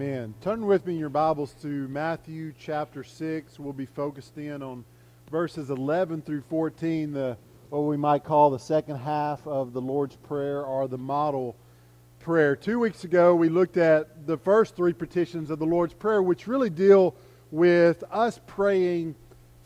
Amen. 0.00 0.32
Turn 0.40 0.64
with 0.64 0.86
me 0.86 0.94
in 0.94 0.98
your 0.98 1.10
Bibles 1.10 1.52
to 1.60 1.68
Matthew 1.88 2.54
chapter 2.58 3.04
6. 3.04 3.58
We'll 3.58 3.74
be 3.74 3.84
focused 3.84 4.38
in 4.38 4.62
on 4.62 4.82
verses 5.30 5.68
11 5.68 6.22
through 6.22 6.40
14, 6.48 7.12
the 7.12 7.36
what 7.68 7.80
we 7.80 7.98
might 7.98 8.24
call 8.24 8.48
the 8.48 8.58
second 8.58 8.96
half 8.96 9.46
of 9.46 9.74
the 9.74 9.80
Lord's 9.82 10.16
Prayer 10.16 10.62
or 10.62 10.88
the 10.88 10.96
model 10.96 11.54
prayer. 12.18 12.56
Two 12.56 12.78
weeks 12.78 13.04
ago, 13.04 13.34
we 13.34 13.50
looked 13.50 13.76
at 13.76 14.26
the 14.26 14.38
first 14.38 14.74
three 14.74 14.94
petitions 14.94 15.50
of 15.50 15.58
the 15.58 15.66
Lord's 15.66 15.92
Prayer, 15.92 16.22
which 16.22 16.46
really 16.46 16.70
deal 16.70 17.14
with 17.50 18.02
us 18.10 18.40
praying 18.46 19.14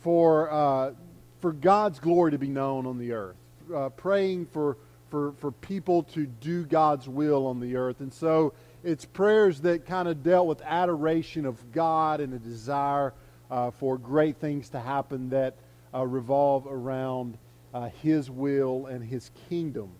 for, 0.00 0.50
uh, 0.50 0.94
for 1.42 1.52
God's 1.52 2.00
glory 2.00 2.32
to 2.32 2.38
be 2.38 2.48
known 2.48 2.86
on 2.86 2.98
the 2.98 3.12
earth, 3.12 3.36
uh, 3.72 3.88
praying 3.90 4.46
for, 4.46 4.78
for, 5.10 5.30
for 5.38 5.52
people 5.52 6.02
to 6.02 6.26
do 6.26 6.64
God's 6.64 7.08
will 7.08 7.46
on 7.46 7.60
the 7.60 7.76
earth. 7.76 8.00
And 8.00 8.12
so 8.12 8.52
it's 8.84 9.04
prayers 9.06 9.60
that 9.62 9.86
kind 9.86 10.08
of 10.08 10.22
dealt 10.22 10.46
with 10.46 10.60
adoration 10.62 11.46
of 11.46 11.72
God 11.72 12.20
and 12.20 12.34
a 12.34 12.38
desire 12.38 13.14
uh, 13.50 13.70
for 13.70 13.96
great 13.96 14.36
things 14.36 14.68
to 14.70 14.80
happen 14.80 15.30
that 15.30 15.54
uh, 15.94 16.04
revolve 16.06 16.66
around 16.68 17.38
uh, 17.72 17.88
His 18.02 18.30
will 18.30 18.86
and 18.86 19.02
His 19.02 19.30
kingdom. 19.48 19.90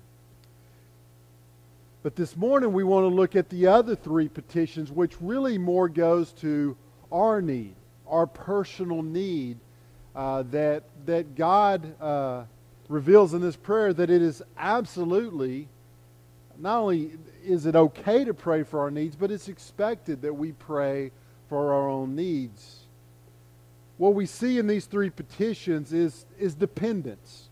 But 2.02 2.16
this 2.16 2.36
morning 2.36 2.72
we 2.72 2.84
want 2.84 3.04
to 3.04 3.08
look 3.08 3.34
at 3.34 3.48
the 3.48 3.66
other 3.66 3.96
three 3.96 4.28
petitions, 4.28 4.92
which 4.92 5.14
really 5.20 5.56
more 5.56 5.88
goes 5.88 6.32
to 6.34 6.76
our 7.10 7.40
need, 7.40 7.74
our 8.06 8.26
personal 8.26 9.02
need 9.02 9.56
uh, 10.14 10.42
that 10.50 10.84
that 11.06 11.34
God 11.34 12.00
uh, 12.00 12.44
reveals 12.88 13.32
in 13.32 13.40
this 13.40 13.56
prayer 13.56 13.94
that 13.94 14.10
it 14.10 14.20
is 14.20 14.42
absolutely 14.58 15.68
not 16.58 16.80
only 16.80 17.12
is 17.44 17.66
it 17.66 17.76
okay 17.76 18.24
to 18.24 18.34
pray 18.34 18.62
for 18.62 18.80
our 18.80 18.90
needs, 18.90 19.16
but 19.16 19.30
it's 19.30 19.48
expected 19.48 20.22
that 20.22 20.34
we 20.34 20.52
pray 20.52 21.10
for 21.48 21.72
our 21.72 21.88
own 21.88 22.14
needs. 22.14 22.80
What 23.96 24.14
we 24.14 24.26
see 24.26 24.58
in 24.58 24.66
these 24.66 24.86
three 24.86 25.10
petitions 25.10 25.92
is, 25.92 26.26
is 26.38 26.54
dependence. 26.54 27.48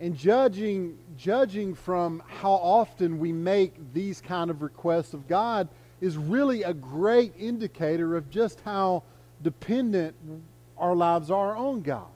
And 0.00 0.16
judging, 0.16 0.98
judging 1.16 1.74
from 1.74 2.22
how 2.26 2.52
often 2.52 3.20
we 3.20 3.32
make 3.32 3.74
these 3.92 4.20
kind 4.20 4.50
of 4.50 4.60
requests 4.60 5.14
of 5.14 5.28
God 5.28 5.68
is 6.00 6.16
really 6.16 6.64
a 6.64 6.74
great 6.74 7.32
indicator 7.38 8.16
of 8.16 8.28
just 8.28 8.60
how 8.64 9.04
dependent 9.42 10.16
our 10.76 10.96
lives 10.96 11.30
are 11.30 11.56
on 11.56 11.82
God. 11.82 12.11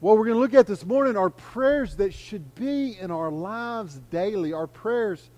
What 0.00 0.18
we're 0.18 0.26
going 0.26 0.36
to 0.36 0.40
look 0.40 0.52
at 0.52 0.66
this 0.66 0.84
morning 0.84 1.16
are 1.16 1.30
prayers 1.30 1.96
that 1.96 2.12
should 2.12 2.54
be 2.54 2.98
in 2.98 3.10
our 3.10 3.30
lives 3.30 3.98
daily. 4.10 4.52
Our 4.52 4.66
prayers, 4.66 5.30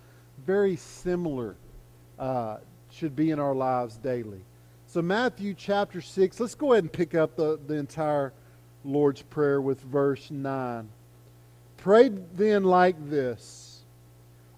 very 0.45 0.75
similar, 0.75 1.55
uh, 2.19 2.57
should 2.91 3.15
be 3.15 3.31
in 3.31 3.39
our 3.39 3.55
lives 3.55 3.97
daily. 3.99 4.41
So, 4.87 5.01
Matthew 5.01 5.55
chapter 5.55 6.01
6, 6.01 6.41
let's 6.41 6.57
go 6.57 6.73
ahead 6.73 6.83
and 6.83 6.93
pick 6.93 7.15
up 7.15 7.37
the, 7.37 7.61
the 7.69 7.75
entire 7.75 8.33
Lord's 8.85 9.23
Prayer 9.23 9.61
with 9.61 9.81
verse 9.83 10.29
9. 10.29 10.89
Pray 11.77 12.09
then 12.09 12.65
like 12.65 12.97
this 13.09 13.83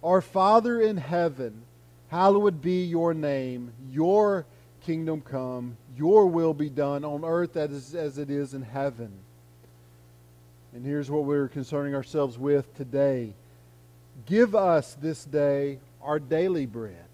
Our 0.03 0.23
Father 0.23 0.81
in 0.81 0.97
heaven, 0.97 1.61
hallowed 2.09 2.63
be 2.63 2.85
your 2.85 3.13
name, 3.13 3.71
your 3.91 4.47
kingdom 4.81 5.21
come, 5.21 5.77
your 5.95 6.27
will 6.27 6.55
be 6.55 6.71
done 6.71 7.05
on 7.05 7.23
earth 7.23 7.59
as, 7.59 7.95
as 7.95 8.17
it 8.17 8.31
is 8.31 8.55
in 8.55 8.63
heaven. 8.63 9.13
And 10.73 10.85
here's 10.85 11.11
what 11.11 11.25
we're 11.25 11.49
concerning 11.49 11.95
ourselves 11.95 12.39
with 12.39 12.75
today 12.77 13.35
Give 14.27 14.55
us 14.55 14.97
this 15.01 15.25
day 15.25 15.79
our 16.03 16.19
daily 16.19 16.67
bread. 16.67 17.05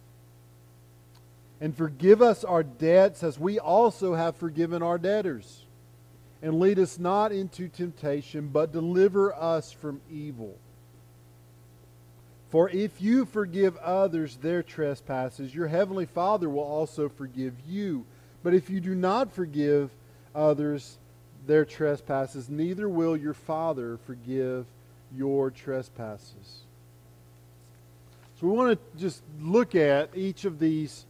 And 1.60 1.74
forgive 1.74 2.20
us 2.20 2.44
our 2.44 2.62
debts 2.62 3.22
as 3.22 3.38
we 3.38 3.58
also 3.58 4.14
have 4.14 4.36
forgiven 4.36 4.82
our 4.82 4.98
debtors. 4.98 5.62
And 6.42 6.60
lead 6.60 6.78
us 6.78 6.98
not 6.98 7.32
into 7.32 7.68
temptation, 7.68 8.48
but 8.52 8.72
deliver 8.72 9.34
us 9.34 9.72
from 9.72 10.02
evil. 10.10 10.58
For 12.50 12.68
if 12.68 13.00
you 13.00 13.24
forgive 13.24 13.76
others 13.78 14.36
their 14.36 14.62
trespasses, 14.62 15.54
your 15.54 15.66
heavenly 15.66 16.06
Father 16.06 16.48
will 16.48 16.62
also 16.62 17.08
forgive 17.08 17.54
you. 17.66 18.04
But 18.42 18.54
if 18.54 18.70
you 18.70 18.80
do 18.80 18.94
not 18.94 19.32
forgive 19.32 19.90
others 20.34 20.98
their 21.46 21.64
trespasses, 21.64 22.48
neither 22.48 22.88
will 22.88 23.16
your 23.16 23.34
Father 23.34 23.98
forgive 24.06 24.66
your 25.14 25.50
trespasses. 25.50 26.64
So 28.40 28.46
we 28.46 28.52
want 28.52 28.78
to 28.78 28.98
just 29.00 29.22
look 29.40 29.74
at 29.74 30.10
each 30.14 30.44
of 30.44 30.58
these 30.58 31.06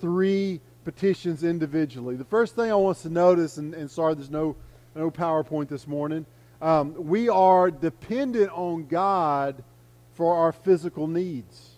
three 0.00 0.60
petitions 0.84 1.44
individually. 1.44 2.16
The 2.16 2.24
first 2.24 2.54
thing 2.54 2.70
I 2.70 2.74
want 2.74 2.96
us 2.96 3.02
to 3.02 3.10
notice, 3.10 3.58
and, 3.58 3.74
and 3.74 3.90
sorry 3.90 4.14
there's 4.14 4.30
no, 4.30 4.56
no 4.94 5.10
PowerPoint 5.10 5.68
this 5.68 5.86
morning, 5.86 6.24
um, 6.62 6.94
we 6.96 7.28
are 7.28 7.70
dependent 7.70 8.50
on 8.52 8.86
God 8.86 9.62
for 10.14 10.36
our 10.36 10.52
physical 10.52 11.06
needs. 11.06 11.70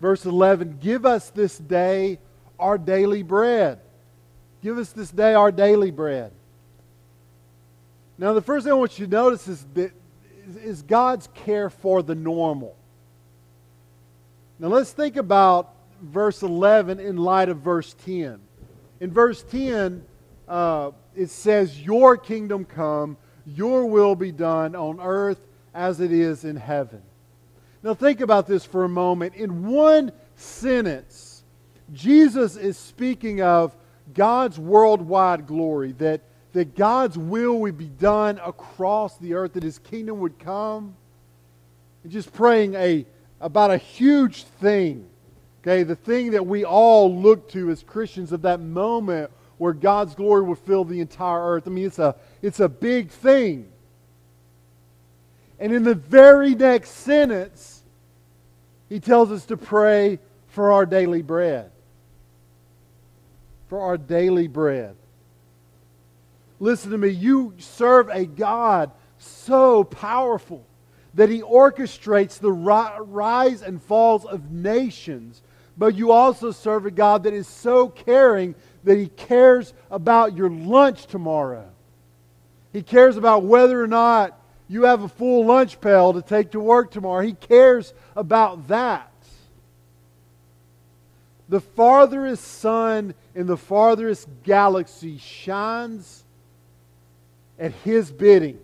Verse 0.00 0.24
11 0.24 0.78
Give 0.80 1.06
us 1.06 1.30
this 1.30 1.58
day 1.58 2.18
our 2.58 2.78
daily 2.78 3.22
bread. 3.22 3.80
Give 4.62 4.78
us 4.78 4.90
this 4.90 5.10
day 5.10 5.34
our 5.34 5.52
daily 5.52 5.90
bread. 5.90 6.32
Now, 8.18 8.32
the 8.32 8.42
first 8.42 8.64
thing 8.64 8.72
I 8.72 8.76
want 8.76 8.98
you 8.98 9.06
to 9.06 9.12
notice 9.12 9.46
is 9.46 9.64
that 9.74 9.92
is 10.64 10.82
God's 10.82 11.28
care 11.34 11.70
for 11.70 12.02
the 12.02 12.14
normal. 12.14 12.74
Now, 14.58 14.68
let's 14.68 14.90
think 14.92 15.16
about 15.16 15.72
verse 16.02 16.42
11 16.42 16.98
in 16.98 17.16
light 17.16 17.48
of 17.48 17.58
verse 17.58 17.94
10. 18.04 18.40
In 19.00 19.12
verse 19.12 19.44
10, 19.44 20.04
uh, 20.48 20.90
it 21.14 21.30
says, 21.30 21.80
Your 21.80 22.16
kingdom 22.16 22.64
come, 22.64 23.16
your 23.46 23.86
will 23.86 24.16
be 24.16 24.32
done 24.32 24.74
on 24.74 25.00
earth 25.00 25.40
as 25.72 26.00
it 26.00 26.10
is 26.10 26.44
in 26.44 26.56
heaven. 26.56 27.02
Now, 27.84 27.94
think 27.94 28.20
about 28.20 28.48
this 28.48 28.64
for 28.64 28.82
a 28.82 28.88
moment. 28.88 29.36
In 29.36 29.66
one 29.66 30.10
sentence, 30.34 31.44
Jesus 31.92 32.56
is 32.56 32.76
speaking 32.76 33.42
of 33.42 33.76
God's 34.12 34.58
worldwide 34.58 35.46
glory, 35.46 35.92
that 35.92 36.22
that 36.52 36.74
God's 36.74 37.18
will 37.18 37.58
would 37.60 37.78
be 37.78 37.88
done 37.88 38.40
across 38.44 39.16
the 39.18 39.34
earth, 39.34 39.52
that 39.54 39.62
his 39.62 39.78
kingdom 39.78 40.20
would 40.20 40.38
come. 40.38 40.94
And 42.02 42.12
just 42.12 42.32
praying 42.32 42.74
a, 42.74 43.04
about 43.40 43.70
a 43.70 43.76
huge 43.76 44.44
thing. 44.44 45.06
Okay, 45.62 45.82
the 45.82 45.96
thing 45.96 46.30
that 46.30 46.46
we 46.46 46.64
all 46.64 47.14
look 47.14 47.50
to 47.50 47.70
as 47.70 47.82
Christians 47.82 48.32
of 48.32 48.42
that 48.42 48.60
moment 48.60 49.30
where 49.58 49.72
God's 49.72 50.14
glory 50.14 50.42
will 50.42 50.54
fill 50.54 50.84
the 50.84 51.00
entire 51.00 51.54
earth. 51.54 51.66
I 51.66 51.70
mean, 51.70 51.86
it's 51.86 51.98
a, 51.98 52.14
it's 52.40 52.60
a 52.60 52.68
big 52.68 53.10
thing. 53.10 53.68
And 55.58 55.72
in 55.72 55.82
the 55.82 55.96
very 55.96 56.54
next 56.54 56.90
sentence, 56.90 57.82
he 58.88 59.00
tells 59.00 59.32
us 59.32 59.44
to 59.46 59.56
pray 59.56 60.20
for 60.48 60.72
our 60.72 60.86
daily 60.86 61.22
bread. 61.22 61.70
For 63.68 63.80
our 63.80 63.98
daily 63.98 64.46
bread. 64.46 64.94
Listen 66.60 66.90
to 66.90 66.98
me. 66.98 67.08
You 67.08 67.54
serve 67.58 68.08
a 68.08 68.26
God 68.26 68.90
so 69.18 69.84
powerful 69.84 70.64
that 71.14 71.30
he 71.30 71.42
orchestrates 71.42 72.38
the 72.38 72.52
rise 72.52 73.62
and 73.62 73.82
falls 73.82 74.24
of 74.24 74.50
nations. 74.50 75.42
But 75.76 75.94
you 75.94 76.12
also 76.12 76.50
serve 76.50 76.86
a 76.86 76.90
God 76.90 77.22
that 77.22 77.32
is 77.32 77.46
so 77.46 77.88
caring 77.88 78.54
that 78.84 78.98
he 78.98 79.08
cares 79.08 79.74
about 79.90 80.36
your 80.36 80.50
lunch 80.50 81.06
tomorrow. 81.06 81.68
He 82.72 82.82
cares 82.82 83.16
about 83.16 83.44
whether 83.44 83.82
or 83.82 83.86
not 83.86 84.38
you 84.68 84.84
have 84.84 85.02
a 85.02 85.08
full 85.08 85.46
lunch 85.46 85.80
pail 85.80 86.12
to 86.12 86.22
take 86.22 86.50
to 86.50 86.60
work 86.60 86.90
tomorrow. 86.90 87.22
He 87.22 87.32
cares 87.32 87.94
about 88.14 88.68
that. 88.68 89.12
The 91.48 91.60
farthest 91.60 92.44
sun 92.44 93.14
in 93.34 93.46
the 93.46 93.56
farthest 93.56 94.28
galaxy 94.42 95.16
shines 95.18 96.24
at 97.58 97.72
his 97.72 98.10
bidding. 98.10 98.58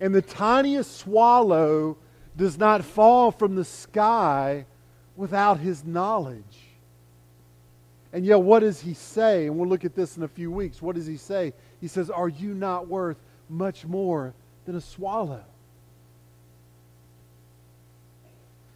And 0.00 0.14
the 0.14 0.22
tiniest 0.22 0.98
swallow 0.98 1.96
does 2.36 2.58
not 2.58 2.84
fall 2.84 3.30
from 3.30 3.54
the 3.54 3.64
sky 3.64 4.66
without 5.16 5.60
his 5.60 5.84
knowledge. 5.84 6.58
And 8.12 8.26
yet, 8.26 8.40
what 8.40 8.60
does 8.60 8.80
he 8.80 8.94
say? 8.94 9.46
And 9.46 9.56
we'll 9.56 9.68
look 9.68 9.84
at 9.84 9.94
this 9.94 10.16
in 10.16 10.22
a 10.22 10.28
few 10.28 10.50
weeks. 10.50 10.82
What 10.82 10.96
does 10.96 11.06
he 11.06 11.16
say? 11.16 11.54
He 11.80 11.88
says, 11.88 12.10
Are 12.10 12.28
you 12.28 12.52
not 12.52 12.88
worth 12.88 13.16
much 13.48 13.86
more 13.86 14.34
than 14.66 14.76
a 14.76 14.80
swallow? 14.80 15.44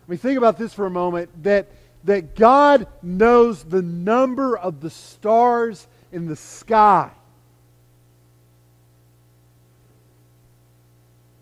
I 0.06 0.10
mean, 0.10 0.18
think 0.18 0.38
about 0.38 0.56
this 0.56 0.72
for 0.72 0.86
a 0.86 0.90
moment 0.90 1.30
that, 1.42 1.68
that 2.04 2.36
God 2.36 2.86
knows 3.02 3.64
the 3.64 3.82
number 3.82 4.56
of 4.56 4.80
the 4.80 4.90
stars 4.90 5.86
in 6.12 6.28
the 6.28 6.36
sky. 6.36 7.10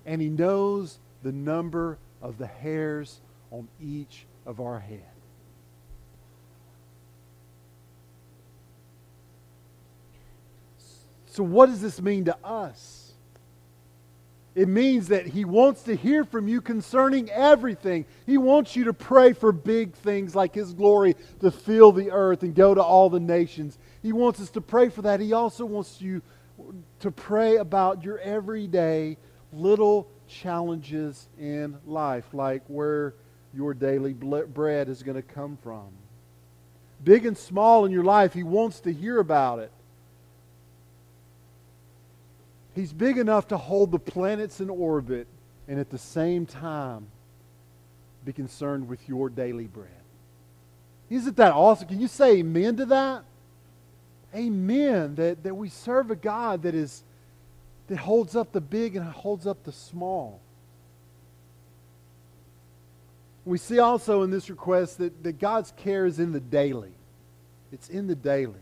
And 0.06 0.20
he 0.20 0.28
knows 0.28 0.98
the 1.22 1.32
number 1.32 1.98
of 2.22 2.38
the 2.38 2.46
hairs 2.46 3.20
on 3.50 3.68
each 3.80 4.26
of 4.46 4.60
our 4.60 4.80
head. 4.80 5.00
So, 11.26 11.42
what 11.42 11.66
does 11.66 11.80
this 11.80 12.00
mean 12.00 12.26
to 12.26 12.36
us? 12.44 13.04
It 14.54 14.68
means 14.68 15.08
that 15.08 15.26
He 15.26 15.44
wants 15.44 15.82
to 15.82 15.96
hear 15.96 16.24
from 16.24 16.46
you 16.46 16.60
concerning 16.60 17.28
everything. 17.30 18.04
He 18.24 18.38
wants 18.38 18.76
you 18.76 18.84
to 18.84 18.92
pray 18.92 19.32
for 19.32 19.50
big 19.50 19.94
things 19.94 20.36
like 20.36 20.54
His 20.54 20.72
glory 20.72 21.16
to 21.40 21.50
fill 21.50 21.90
the 21.90 22.12
earth 22.12 22.44
and 22.44 22.54
go 22.54 22.72
to 22.72 22.82
all 22.82 23.10
the 23.10 23.18
nations. 23.18 23.78
He 24.00 24.12
wants 24.12 24.40
us 24.40 24.50
to 24.50 24.60
pray 24.60 24.90
for 24.90 25.02
that. 25.02 25.18
He 25.18 25.32
also 25.32 25.64
wants 25.64 26.00
you 26.00 26.22
to 27.00 27.10
pray 27.10 27.56
about 27.56 28.04
your 28.04 28.18
everyday 28.20 29.16
little 29.54 30.08
challenges 30.28 31.28
in 31.38 31.78
life, 31.86 32.24
like 32.32 32.62
where 32.68 33.14
your 33.54 33.74
daily 33.74 34.12
bread 34.12 34.88
is 34.88 35.02
going 35.02 35.16
to 35.16 35.22
come 35.22 35.56
from. 35.62 35.88
Big 37.02 37.26
and 37.26 37.36
small 37.36 37.84
in 37.84 37.92
your 37.92 38.04
life, 38.04 38.32
He 38.32 38.42
wants 38.42 38.80
to 38.80 38.92
hear 38.92 39.18
about 39.18 39.58
it. 39.58 39.70
He's 42.74 42.92
big 42.92 43.18
enough 43.18 43.48
to 43.48 43.56
hold 43.56 43.92
the 43.92 43.98
planets 43.98 44.60
in 44.60 44.68
orbit 44.68 45.28
and 45.68 45.78
at 45.78 45.90
the 45.90 45.98
same 45.98 46.44
time 46.44 47.06
be 48.24 48.32
concerned 48.32 48.88
with 48.88 49.08
your 49.08 49.28
daily 49.28 49.66
bread. 49.66 49.90
Isn't 51.10 51.36
that 51.36 51.52
awesome? 51.52 51.88
Can 51.88 52.00
you 52.00 52.08
say 52.08 52.38
amen 52.38 52.76
to 52.78 52.86
that? 52.86 53.24
Amen. 54.34 55.14
That, 55.14 55.42
that 55.44 55.54
we 55.54 55.68
serve 55.68 56.10
a 56.10 56.16
God 56.16 56.62
that 56.62 56.74
is 56.74 57.04
that 57.88 57.98
holds 57.98 58.34
up 58.34 58.52
the 58.52 58.60
big 58.60 58.96
and 58.96 59.04
holds 59.04 59.46
up 59.46 59.64
the 59.64 59.72
small. 59.72 60.40
We 63.44 63.58
see 63.58 63.78
also 63.78 64.22
in 64.22 64.30
this 64.30 64.48
request 64.48 64.98
that, 64.98 65.22
that 65.22 65.38
God's 65.38 65.72
care 65.76 66.06
is 66.06 66.18
in 66.18 66.32
the 66.32 66.40
daily. 66.40 66.92
It's 67.72 67.88
in 67.88 68.06
the 68.06 68.14
daily. 68.14 68.54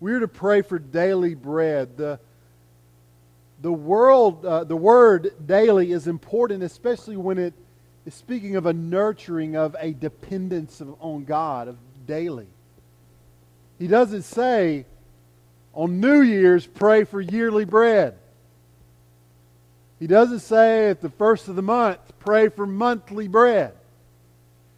We're 0.00 0.20
to 0.20 0.28
pray 0.28 0.62
for 0.62 0.78
daily 0.78 1.34
bread. 1.34 1.96
The, 1.96 2.18
the 3.60 3.72
world, 3.72 4.46
uh, 4.46 4.64
the 4.64 4.76
word 4.76 5.34
daily 5.44 5.92
is 5.92 6.06
important, 6.06 6.62
especially 6.62 7.16
when 7.16 7.38
it 7.38 7.52
is 8.06 8.14
speaking 8.14 8.56
of 8.56 8.64
a 8.64 8.72
nurturing 8.72 9.56
of 9.56 9.76
a 9.78 9.92
dependence 9.92 10.80
of, 10.80 10.94
on 11.00 11.24
God, 11.24 11.68
of 11.68 11.76
daily. 12.06 12.46
He 13.78 13.86
doesn't 13.86 14.22
say 14.22 14.86
on 15.78 16.00
New 16.00 16.22
Year's, 16.22 16.66
pray 16.66 17.04
for 17.04 17.20
yearly 17.20 17.64
bread. 17.64 18.16
He 20.00 20.08
doesn't 20.08 20.40
say 20.40 20.90
at 20.90 21.00
the 21.00 21.08
first 21.08 21.46
of 21.46 21.54
the 21.54 21.62
month, 21.62 22.00
pray 22.18 22.48
for 22.48 22.66
monthly 22.66 23.28
bread. 23.28 23.74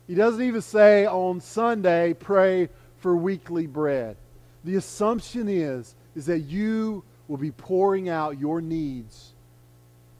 He 0.06 0.14
doesn't 0.14 0.42
even 0.42 0.60
say 0.60 1.06
on 1.06 1.40
Sunday, 1.40 2.12
pray 2.12 2.68
for 2.98 3.16
weekly 3.16 3.66
bread. 3.66 4.18
The 4.62 4.76
assumption 4.76 5.48
is, 5.48 5.94
is 6.14 6.26
that 6.26 6.40
you 6.40 7.02
will 7.28 7.38
be 7.38 7.50
pouring 7.50 8.10
out 8.10 8.38
your 8.38 8.60
needs 8.60 9.32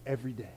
every 0.07 0.33
day. 0.33 0.49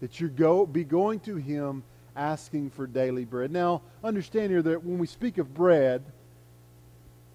That 0.00 0.20
you 0.20 0.26
go 0.26 0.66
be 0.66 0.82
going 0.82 1.20
to 1.20 1.36
him 1.36 1.84
asking 2.16 2.70
for 2.70 2.88
daily 2.88 3.24
bread. 3.24 3.52
Now, 3.52 3.82
understand 4.02 4.50
here 4.50 4.62
that 4.62 4.82
when 4.82 4.98
we 4.98 5.06
speak 5.06 5.38
of 5.38 5.54
bread, 5.54 6.02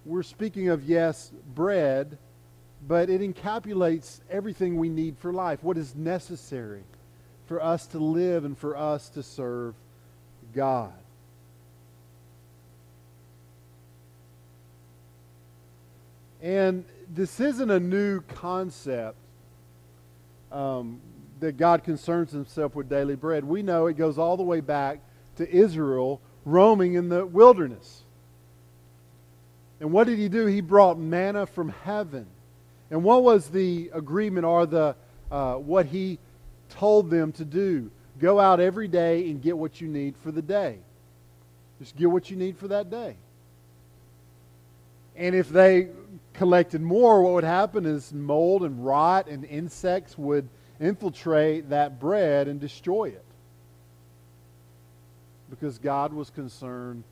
we're 0.04 0.22
speaking 0.22 0.68
of 0.68 0.84
yes, 0.84 1.30
bread, 1.54 2.18
but 2.86 3.08
it 3.08 3.20
encapsulates 3.20 4.20
everything 4.30 4.76
we 4.76 4.88
need 4.88 5.16
for 5.18 5.32
life, 5.32 5.62
what 5.62 5.76
is 5.76 5.94
necessary 5.94 6.82
for 7.46 7.62
us 7.62 7.86
to 7.88 7.98
live 7.98 8.44
and 8.44 8.56
for 8.56 8.76
us 8.76 9.08
to 9.10 9.22
serve 9.22 9.74
God. 10.54 10.92
And 16.40 16.84
this 17.14 17.38
isn't 17.38 17.70
a 17.70 17.78
new 17.78 18.20
concept 18.20 19.16
um, 20.50 21.00
that 21.38 21.56
God 21.56 21.84
concerns 21.84 22.32
himself 22.32 22.74
with 22.74 22.88
daily 22.88 23.14
bread. 23.14 23.44
We 23.44 23.62
know 23.62 23.86
it 23.86 23.96
goes 23.96 24.18
all 24.18 24.36
the 24.36 24.42
way 24.42 24.60
back 24.60 25.00
to 25.36 25.48
Israel 25.48 26.20
roaming 26.44 26.94
in 26.94 27.08
the 27.08 27.24
wilderness. 27.24 28.01
And 29.82 29.90
what 29.90 30.06
did 30.06 30.20
he 30.20 30.28
do? 30.28 30.46
He 30.46 30.60
brought 30.60 30.96
manna 30.96 31.44
from 31.44 31.70
heaven. 31.70 32.26
And 32.88 33.02
what 33.02 33.24
was 33.24 33.48
the 33.48 33.90
agreement 33.92 34.46
or 34.46 34.64
the 34.64 34.94
uh, 35.28 35.54
what 35.54 35.86
he 35.86 36.20
told 36.70 37.10
them 37.10 37.32
to 37.32 37.44
do? 37.44 37.90
Go 38.20 38.38
out 38.38 38.60
every 38.60 38.86
day 38.86 39.28
and 39.28 39.42
get 39.42 39.58
what 39.58 39.80
you 39.80 39.88
need 39.88 40.14
for 40.22 40.30
the 40.30 40.40
day. 40.40 40.78
Just 41.80 41.96
get 41.96 42.08
what 42.08 42.30
you 42.30 42.36
need 42.36 42.58
for 42.58 42.68
that 42.68 42.90
day. 42.90 43.16
And 45.16 45.34
if 45.34 45.48
they 45.48 45.88
collected 46.34 46.80
more, 46.80 47.20
what 47.20 47.32
would 47.32 47.42
happen 47.42 47.84
is 47.84 48.12
mold 48.12 48.62
and 48.62 48.86
rot 48.86 49.26
and 49.26 49.44
insects 49.44 50.16
would 50.16 50.48
infiltrate 50.78 51.70
that 51.70 51.98
bread 51.98 52.46
and 52.46 52.60
destroy 52.60 53.06
it. 53.06 53.24
Because 55.50 55.78
God 55.78 56.12
was 56.12 56.30
concerned, 56.30 57.02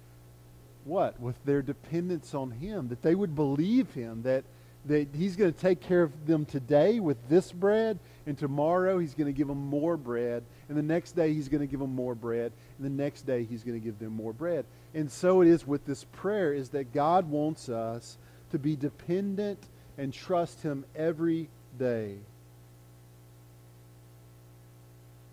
what? 0.85 1.21
With 1.21 1.43
their 1.45 1.63
dependence 1.63 2.35
on 2.35 2.51
Him, 2.51 2.89
that 2.89 3.03
they 3.03 3.15
would 3.15 3.35
believe 3.35 3.93
Him, 3.93 4.23
that, 4.23 4.45
that 4.87 5.09
He's 5.15 5.37
going 5.37 5.53
to 5.53 5.59
take 5.59 5.81
care 5.81 6.03
of 6.03 6.27
them 6.27 6.45
today 6.45 7.01
with 7.01 7.17
this 7.29 7.53
bread, 7.53 7.99
and 8.27 8.37
tomorrow 8.37 8.99
He's 8.99 9.15
going 9.15 9.33
to 9.33 9.37
give 9.37 9.49
them 9.49 9.67
more 9.67 9.97
bread, 9.97 10.43
and 10.69 10.77
the 10.77 10.83
next 10.83 11.13
day 11.13 11.33
He's 11.33 11.49
going 11.49 11.61
to 11.61 11.67
give 11.67 11.81
them 11.81 11.95
more 11.95 12.15
bread, 12.15 12.53
and 12.79 12.87
the 12.87 13.03
next 13.03 13.23
day 13.23 13.45
He's 13.45 13.63
going 13.63 13.79
to 13.79 13.85
give 13.85 13.99
them 13.99 14.13
more 14.13 14.33
bread. 14.33 14.65
And 14.95 15.11
so 15.11 15.41
it 15.41 15.49
is 15.49 15.67
with 15.67 15.85
this 15.87 16.05
prayer, 16.05 16.53
is 16.53 16.71
that 16.71 16.93
God 16.93 17.31
wants 17.31 17.69
us 17.69 18.19
to 18.51 18.59
be 18.59 18.77
dependent 18.77 19.63
and 19.99 20.13
trust 20.13 20.63
Him 20.63 20.85
every 20.97 21.49
day. 21.79 22.17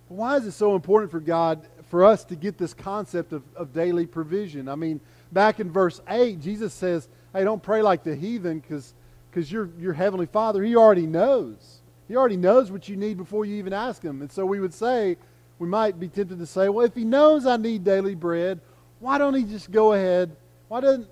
Why 0.10 0.38
is 0.38 0.46
it 0.46 0.54
so 0.54 0.76
important 0.76 1.12
for 1.12 1.20
God, 1.20 1.68
for 1.90 2.06
us 2.06 2.24
to 2.26 2.36
get 2.36 2.58
this 2.58 2.74
concept 2.74 3.34
of, 3.34 3.44
of 3.56 3.74
daily 3.74 4.06
provision? 4.06 4.70
I 4.70 4.76
mean, 4.76 5.02
back 5.32 5.60
in 5.60 5.72
verse 5.72 6.02
8, 6.08 6.40
Jesus 6.40 6.74
says, 6.74 7.08
hey, 7.34 7.44
don't 7.44 7.62
pray 7.62 7.82
like 7.82 8.04
the 8.04 8.16
heathen 8.16 8.60
because 8.60 8.94
because 9.30 9.52
your, 9.52 9.70
your 9.78 9.94
heavenly 9.94 10.26
Father, 10.26 10.64
He 10.64 10.76
already 10.76 11.06
knows. 11.06 11.82
He 12.08 12.16
already 12.16 12.38
knows 12.38 12.72
what 12.72 12.90
you 12.90 12.96
need 12.96 13.18
before 13.18 13.46
you 13.46 13.56
even 13.56 13.74
ask 13.74 14.02
Him. 14.02 14.22
And 14.22 14.32
so 14.32 14.46
we 14.46 14.60
would 14.60 14.74
say, 14.74 15.18
we 15.60 15.68
might 15.68 16.00
be 16.00 16.08
tempted 16.08 16.40
to 16.40 16.46
say, 16.46 16.70
well, 16.70 16.86
if 16.86 16.96
He 16.96 17.04
knows 17.04 17.46
I 17.46 17.58
need 17.58 17.84
daily 17.84 18.16
bread, 18.16 18.60
why 19.00 19.18
don't 19.18 19.36
He 19.36 19.44
just 19.44 19.70
go 19.70 19.94
ahead? 19.94 20.36
Why 20.70 20.80
doesn't 20.80 21.08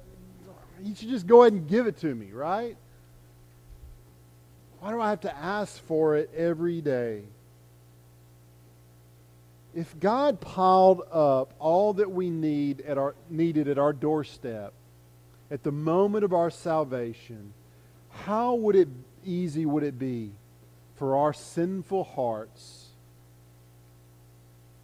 he 0.84 0.94
should 0.94 1.10
just 1.10 1.28
go 1.28 1.44
ahead 1.44 1.54
and 1.54 1.68
give 1.68 1.88
it 1.88 1.98
to 2.02 2.14
me, 2.14 2.32
right? 2.32 2.78
Why 4.80 4.92
do 4.92 5.02
I 5.02 5.10
have 5.10 5.22
to 5.22 5.36
ask 5.36 5.84
for 5.86 6.16
it 6.16 6.30
every 6.36 6.82
day? 6.82 7.24
If 9.76 10.00
God 10.00 10.40
piled 10.40 11.02
up 11.12 11.54
all 11.60 11.94
that 11.94 12.10
we 12.10 12.30
need 12.30 12.82
at 12.82 12.98
our, 12.98 13.14
needed 13.30 13.68
at 13.68 13.78
our 13.78 13.92
doorstep 13.92 14.74
at 15.52 15.64
the 15.64 15.72
moment 15.72 16.24
of 16.24 16.34
our 16.34 16.50
salvation, 16.50 17.54
how 18.10 18.56
would 18.56 18.78
it 18.78 18.88
easy 19.26 19.66
would 19.66 19.84
it 19.84 20.00
be 20.00 20.32
for 20.96 21.18
our 21.18 21.34
sinful 21.34 22.06
hearts 22.06 22.88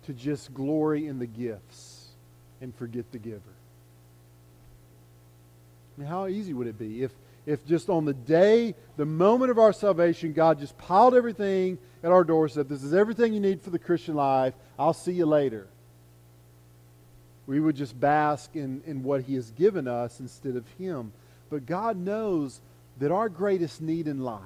to 0.04 0.14
just 0.14 0.54
glory 0.54 1.08
in 1.08 1.20
the 1.20 1.26
gifts 1.26 2.10
and 2.60 2.76
forget 2.76 3.10
the 3.14 3.18
giver? 3.18 3.40
I 5.96 6.02
mean, 6.02 6.10
how 6.10 6.28
easy 6.28 6.54
would 6.54 6.68
it 6.68 6.78
be 6.78 7.04
if, 7.04 7.12
if 7.46 7.66
just 7.66 7.90
on 7.90 8.06
the 8.06 8.14
day, 8.14 8.76
the 8.98 9.06
moment 9.06 9.52
of 9.52 9.60
our 9.60 9.72
salvation, 9.72 10.34
God 10.34 10.60
just 10.60 10.78
piled 10.78 11.16
everything 11.16 11.78
at 12.04 12.12
our 12.12 12.24
doorstep? 12.24 12.68
This 12.68 12.84
is 12.84 12.94
everything 12.94 13.34
you 13.34 13.40
need 13.40 13.62
for 13.62 13.70
the 13.70 13.80
Christian 13.80 14.16
life. 14.16 14.54
I'll 14.82 14.94
see 14.94 15.12
you 15.12 15.28
later. 15.28 15.68
We 17.46 17.60
would 17.60 17.76
just 17.76 18.00
bask 18.00 18.56
in, 18.56 18.82
in 18.88 19.04
what 19.04 19.22
He 19.22 19.36
has 19.36 19.52
given 19.52 19.88
us 19.88 20.20
instead 20.20 20.56
of 20.56 20.66
Him. 20.80 21.12
But 21.52 21.68
God 21.68 21.98
knows 21.98 22.60
that 22.98 23.12
our 23.12 23.30
greatest 23.30 23.80
need 23.80 24.08
in 24.08 24.24
life, 24.24 24.42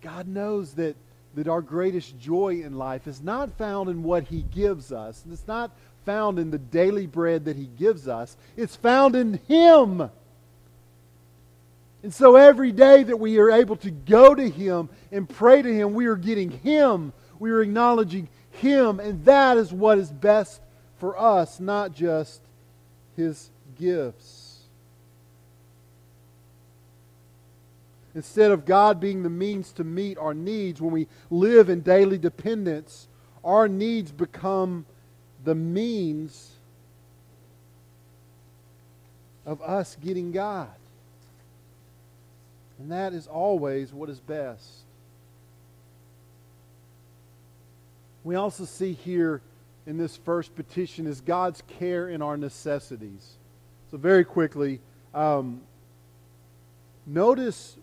God 0.00 0.28
knows 0.28 0.72
that, 0.74 0.96
that 1.34 1.46
our 1.46 1.60
greatest 1.60 2.18
joy 2.18 2.62
in 2.62 2.78
life 2.78 3.06
is 3.06 3.20
not 3.20 3.58
found 3.58 3.90
in 3.90 4.02
what 4.02 4.24
He 4.24 4.46
gives 4.54 4.92
us. 4.92 5.22
And 5.24 5.32
it's 5.34 5.46
not 5.46 5.72
found 6.06 6.38
in 6.38 6.50
the 6.50 6.58
daily 6.58 7.06
bread 7.06 7.44
that 7.44 7.56
He 7.56 7.66
gives 7.66 8.08
us. 8.08 8.38
It's 8.56 8.76
found 8.76 9.14
in 9.14 9.40
Him. 9.46 10.10
And 12.02 12.14
so 12.14 12.36
every 12.36 12.72
day 12.72 13.02
that 13.02 13.18
we 13.18 13.38
are 13.38 13.50
able 13.50 13.76
to 13.76 13.90
go 13.90 14.34
to 14.34 14.48
Him 14.48 14.88
and 15.12 15.28
pray 15.28 15.60
to 15.60 15.74
Him, 15.74 15.92
we 15.92 16.06
are 16.06 16.16
getting 16.16 16.50
Him. 16.50 17.12
We 17.38 17.50
are 17.50 17.60
acknowledging 17.60 18.28
Him. 18.54 19.00
And 19.00 19.24
that 19.24 19.56
is 19.56 19.72
what 19.72 19.98
is 19.98 20.10
best 20.10 20.60
for 20.98 21.18
us, 21.18 21.60
not 21.60 21.94
just 21.94 22.40
His 23.16 23.50
gifts. 23.78 24.60
Instead 28.14 28.52
of 28.52 28.64
God 28.64 29.00
being 29.00 29.24
the 29.24 29.30
means 29.30 29.72
to 29.72 29.84
meet 29.84 30.16
our 30.18 30.34
needs, 30.34 30.80
when 30.80 30.92
we 30.92 31.08
live 31.30 31.68
in 31.68 31.80
daily 31.80 32.16
dependence, 32.16 33.08
our 33.42 33.66
needs 33.66 34.12
become 34.12 34.86
the 35.42 35.54
means 35.54 36.52
of 39.44 39.60
us 39.62 39.96
getting 40.02 40.30
God. 40.30 40.70
And 42.78 42.90
that 42.92 43.12
is 43.12 43.26
always 43.26 43.92
what 43.92 44.08
is 44.08 44.20
best. 44.20 44.84
We 48.24 48.36
also 48.36 48.64
see 48.64 48.94
here 48.94 49.42
in 49.86 49.98
this 49.98 50.16
first 50.16 50.56
petition 50.56 51.06
is 51.06 51.20
God's 51.20 51.62
care 51.78 52.08
in 52.08 52.22
our 52.22 52.36
necessities. 52.36 53.34
So, 53.90 53.98
very 53.98 54.24
quickly, 54.24 54.80
um, 55.14 55.60
notice 57.06 57.76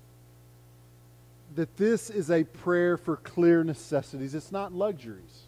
that 1.56 1.78
this 1.78 2.10
is 2.10 2.32
a 2.32 2.44
prayer 2.44 2.98
for 2.98 3.18
clear 3.18 3.64
necessities. 3.64 4.34
It's 4.34 4.52
not 4.52 4.74
luxuries. 4.74 5.44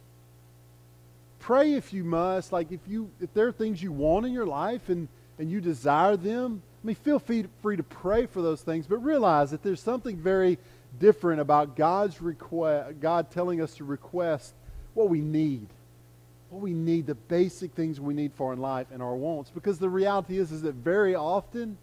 Pray 1.39 1.73
if 1.73 1.91
you 1.91 2.03
must. 2.03 2.51
Like 2.51 2.71
if 2.71 2.81
you 2.87 3.09
if 3.19 3.33
there 3.33 3.47
are 3.47 3.51
things 3.51 3.81
you 3.81 3.91
want 3.91 4.25
in 4.25 4.31
your 4.31 4.45
life 4.45 4.89
and, 4.89 5.07
and 5.39 5.49
you 5.49 5.59
desire 5.59 6.15
them, 6.15 6.61
I 6.83 6.87
mean 6.87 6.95
feel 6.95 7.19
free, 7.19 7.45
free 7.61 7.77
to 7.77 7.83
pray 7.83 8.25
for 8.25 8.41
those 8.41 8.61
things, 8.61 8.85
but 8.85 8.97
realize 8.97 9.51
that 9.51 9.63
there's 9.63 9.81
something 9.81 10.17
very 10.17 10.57
different 10.99 11.41
about 11.41 11.75
God's 11.75 12.21
request 12.21 12.99
God 12.99 13.31
telling 13.31 13.61
us 13.61 13.75
to 13.75 13.83
request 13.83 14.53
what 14.93 15.09
we 15.09 15.19
need. 15.19 15.67
What 16.49 16.61
we 16.61 16.73
need, 16.73 17.07
the 17.07 17.15
basic 17.15 17.73
things 17.73 17.99
we 17.99 18.13
need 18.13 18.33
for 18.33 18.53
in 18.53 18.59
life 18.59 18.87
and 18.91 19.01
our 19.01 19.15
wants. 19.15 19.49
Because 19.49 19.79
the 19.79 19.89
reality 19.89 20.37
is 20.37 20.51
is 20.51 20.61
that 20.61 20.75
very 20.75 21.15
often 21.15 21.77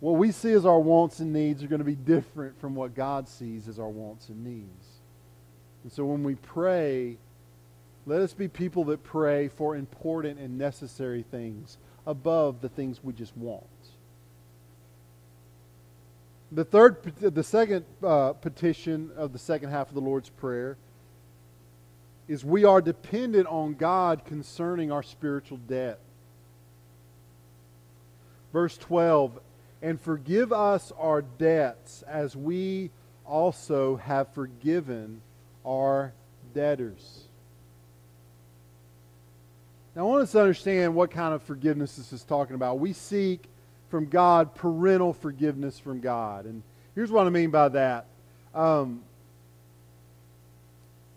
what 0.00 0.16
we 0.16 0.32
see 0.32 0.52
as 0.52 0.66
our 0.66 0.80
wants 0.80 1.20
and 1.20 1.32
needs 1.32 1.62
are 1.62 1.66
going 1.66 1.78
to 1.78 1.84
be 1.84 1.94
different 1.94 2.60
from 2.60 2.74
what 2.74 2.94
God 2.94 3.28
sees 3.28 3.68
as 3.68 3.78
our 3.78 3.88
wants 3.88 4.28
and 4.28 4.44
needs. 4.44 4.86
And 5.82 5.92
so 5.92 6.04
when 6.04 6.24
we 6.24 6.34
pray, 6.34 7.16
let 8.06 8.20
us 8.20 8.34
be 8.34 8.48
people 8.48 8.84
that 8.84 9.02
pray 9.02 9.48
for 9.48 9.76
important 9.76 10.38
and 10.38 10.58
necessary 10.58 11.24
things 11.30 11.78
above 12.06 12.60
the 12.60 12.68
things 12.68 13.02
we 13.02 13.12
just 13.12 13.36
want. 13.36 13.64
The 16.52 16.64
third, 16.64 17.02
the 17.20 17.42
second 17.42 17.84
uh, 18.02 18.34
petition 18.34 19.10
of 19.16 19.32
the 19.32 19.38
second 19.38 19.70
half 19.70 19.88
of 19.88 19.94
the 19.94 20.00
Lord's 20.00 20.28
Prayer 20.28 20.76
is 22.28 22.44
we 22.44 22.64
are 22.64 22.80
dependent 22.80 23.46
on 23.46 23.74
God 23.74 24.24
concerning 24.24 24.90
our 24.90 25.02
spiritual 25.02 25.58
debt. 25.58 25.98
Verse 28.52 28.78
12, 28.78 29.38
and 29.82 30.00
forgive 30.00 30.52
us 30.52 30.92
our 30.98 31.22
debts 31.22 32.02
as 32.08 32.36
we 32.36 32.90
also 33.26 33.96
have 33.96 34.32
forgiven 34.32 35.20
our 35.66 36.12
debtors. 36.54 37.24
Now, 39.94 40.02
I 40.02 40.04
want 40.04 40.22
us 40.22 40.32
to 40.32 40.40
understand 40.40 40.94
what 40.94 41.10
kind 41.10 41.34
of 41.34 41.42
forgiveness 41.42 41.96
this 41.96 42.12
is 42.12 42.24
talking 42.24 42.54
about. 42.54 42.78
We 42.78 42.92
seek 42.92 43.44
from 43.90 44.06
God 44.06 44.54
parental 44.54 45.12
forgiveness 45.12 45.78
from 45.78 46.00
God. 46.00 46.46
And 46.46 46.62
here's 46.94 47.12
what 47.12 47.26
I 47.26 47.30
mean 47.30 47.50
by 47.50 47.68
that. 47.68 48.06
Um, 48.54 49.02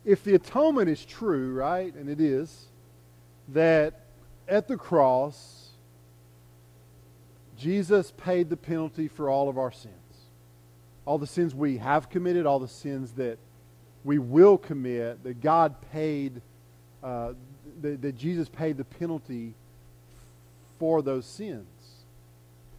if 0.08 0.24
the 0.24 0.36
atonement 0.36 0.88
is 0.88 1.04
true, 1.04 1.54
right, 1.54 1.94
and 1.94 2.10
it 2.10 2.22
is, 2.22 2.68
that 3.50 4.06
at 4.48 4.70
the 4.70 4.78
cross, 4.78 5.72
Jesus 7.58 8.14
paid 8.16 8.50
the 8.50 8.56
penalty 8.56 9.10
for 9.10 9.30
all 9.30 9.50
of 9.50 9.58
our 9.58 9.72
sins. 9.72 9.94
All 11.06 11.18
the 11.18 11.28
sins 11.28 11.54
we 11.54 11.78
have 11.80 12.10
committed, 12.10 12.46
all 12.46 12.60
the 12.60 12.70
sins 12.70 13.12
that 13.14 13.38
we 14.06 14.18
will 14.18 14.58
commit, 14.58 15.24
that 15.26 15.42
God 15.42 15.76
paid, 15.92 16.42
uh, 17.04 17.34
that, 17.82 18.02
that 18.02 18.18
Jesus 18.18 18.48
paid 18.48 18.78
the 18.78 18.86
penalty 18.86 19.56
for 20.80 21.02
those 21.02 21.26
sins. 21.26 21.68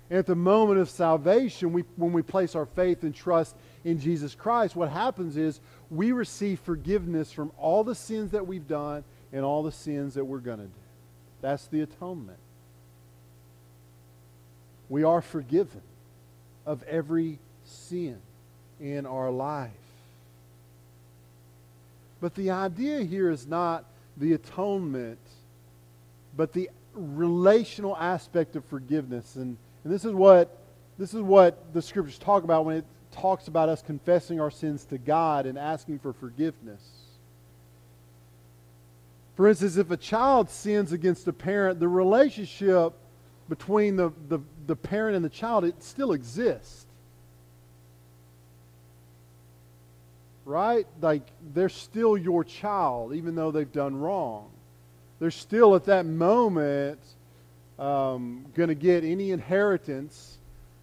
And 0.08 0.18
at 0.18 0.24
the 0.24 0.34
moment 0.34 0.80
of 0.80 0.88
salvation, 0.88 1.74
we, 1.74 1.82
when 1.96 2.14
we 2.14 2.22
place 2.22 2.54
our 2.54 2.64
faith 2.64 3.02
and 3.02 3.14
trust 3.14 3.54
in 3.88 4.00
Jesus 4.00 4.34
Christ, 4.34 4.76
what 4.76 4.90
happens 4.90 5.36
is 5.36 5.60
we 5.90 6.12
receive 6.12 6.60
forgiveness 6.60 7.32
from 7.32 7.52
all 7.58 7.84
the 7.84 7.94
sins 7.94 8.32
that 8.32 8.46
we've 8.46 8.68
done 8.68 9.04
and 9.32 9.44
all 9.44 9.62
the 9.62 9.72
sins 9.72 10.14
that 10.14 10.24
we're 10.24 10.38
going 10.38 10.58
to 10.58 10.64
do. 10.64 10.70
That's 11.40 11.66
the 11.66 11.82
atonement 11.82 12.38
we 14.88 15.04
are 15.04 15.20
forgiven 15.20 15.82
of 16.64 16.82
every 16.84 17.38
sin 17.64 18.16
in 18.80 19.06
our 19.06 19.30
life. 19.30 19.70
But 22.20 22.34
the 22.34 22.50
idea 22.50 23.02
here 23.02 23.30
is 23.30 23.46
not 23.46 23.84
the 24.16 24.32
atonement, 24.32 25.18
but 26.36 26.52
the 26.52 26.70
relational 26.94 27.96
aspect 27.96 28.56
of 28.56 28.64
forgiveness. 28.64 29.36
And, 29.36 29.56
and 29.84 29.92
this 29.92 30.04
is 30.04 30.12
what 30.12 30.54
this 30.98 31.14
is 31.14 31.20
what 31.20 31.72
the 31.72 31.80
scriptures 31.80 32.18
talk 32.18 32.42
about 32.42 32.64
when 32.64 32.78
it 32.78 32.84
talks 33.12 33.48
about 33.48 33.68
us 33.68 33.82
confessing 33.82 34.40
our 34.40 34.50
sins 34.50 34.84
to 34.86 34.98
God 34.98 35.46
and 35.46 35.58
asking 35.58 35.98
for 35.98 36.12
forgiveness. 36.12 36.82
For 39.36 39.46
instance, 39.46 39.76
if 39.76 39.90
a 39.90 39.96
child 39.96 40.50
sins 40.50 40.92
against 40.92 41.28
a 41.28 41.32
parent, 41.32 41.78
the 41.78 41.88
relationship 41.88 42.92
between 43.48 43.96
the, 43.96 44.12
the, 44.28 44.40
the 44.66 44.74
parent 44.74 45.16
and 45.16 45.24
the 45.24 45.30
child, 45.30 45.64
it 45.64 45.82
still 45.82 46.12
exists. 46.12 46.86
Right? 50.44 50.86
Like, 51.00 51.22
they're 51.54 51.68
still 51.68 52.16
your 52.16 52.42
child, 52.42 53.14
even 53.14 53.34
though 53.34 53.50
they've 53.50 53.70
done 53.70 53.96
wrong. 53.96 54.50
They're 55.20 55.30
still 55.30 55.76
at 55.76 55.84
that 55.84 56.04
moment 56.06 57.00
um, 57.78 58.46
going 58.54 58.70
to 58.70 58.74
get 58.74 59.04
any 59.04 59.30
inheritance 59.30 60.38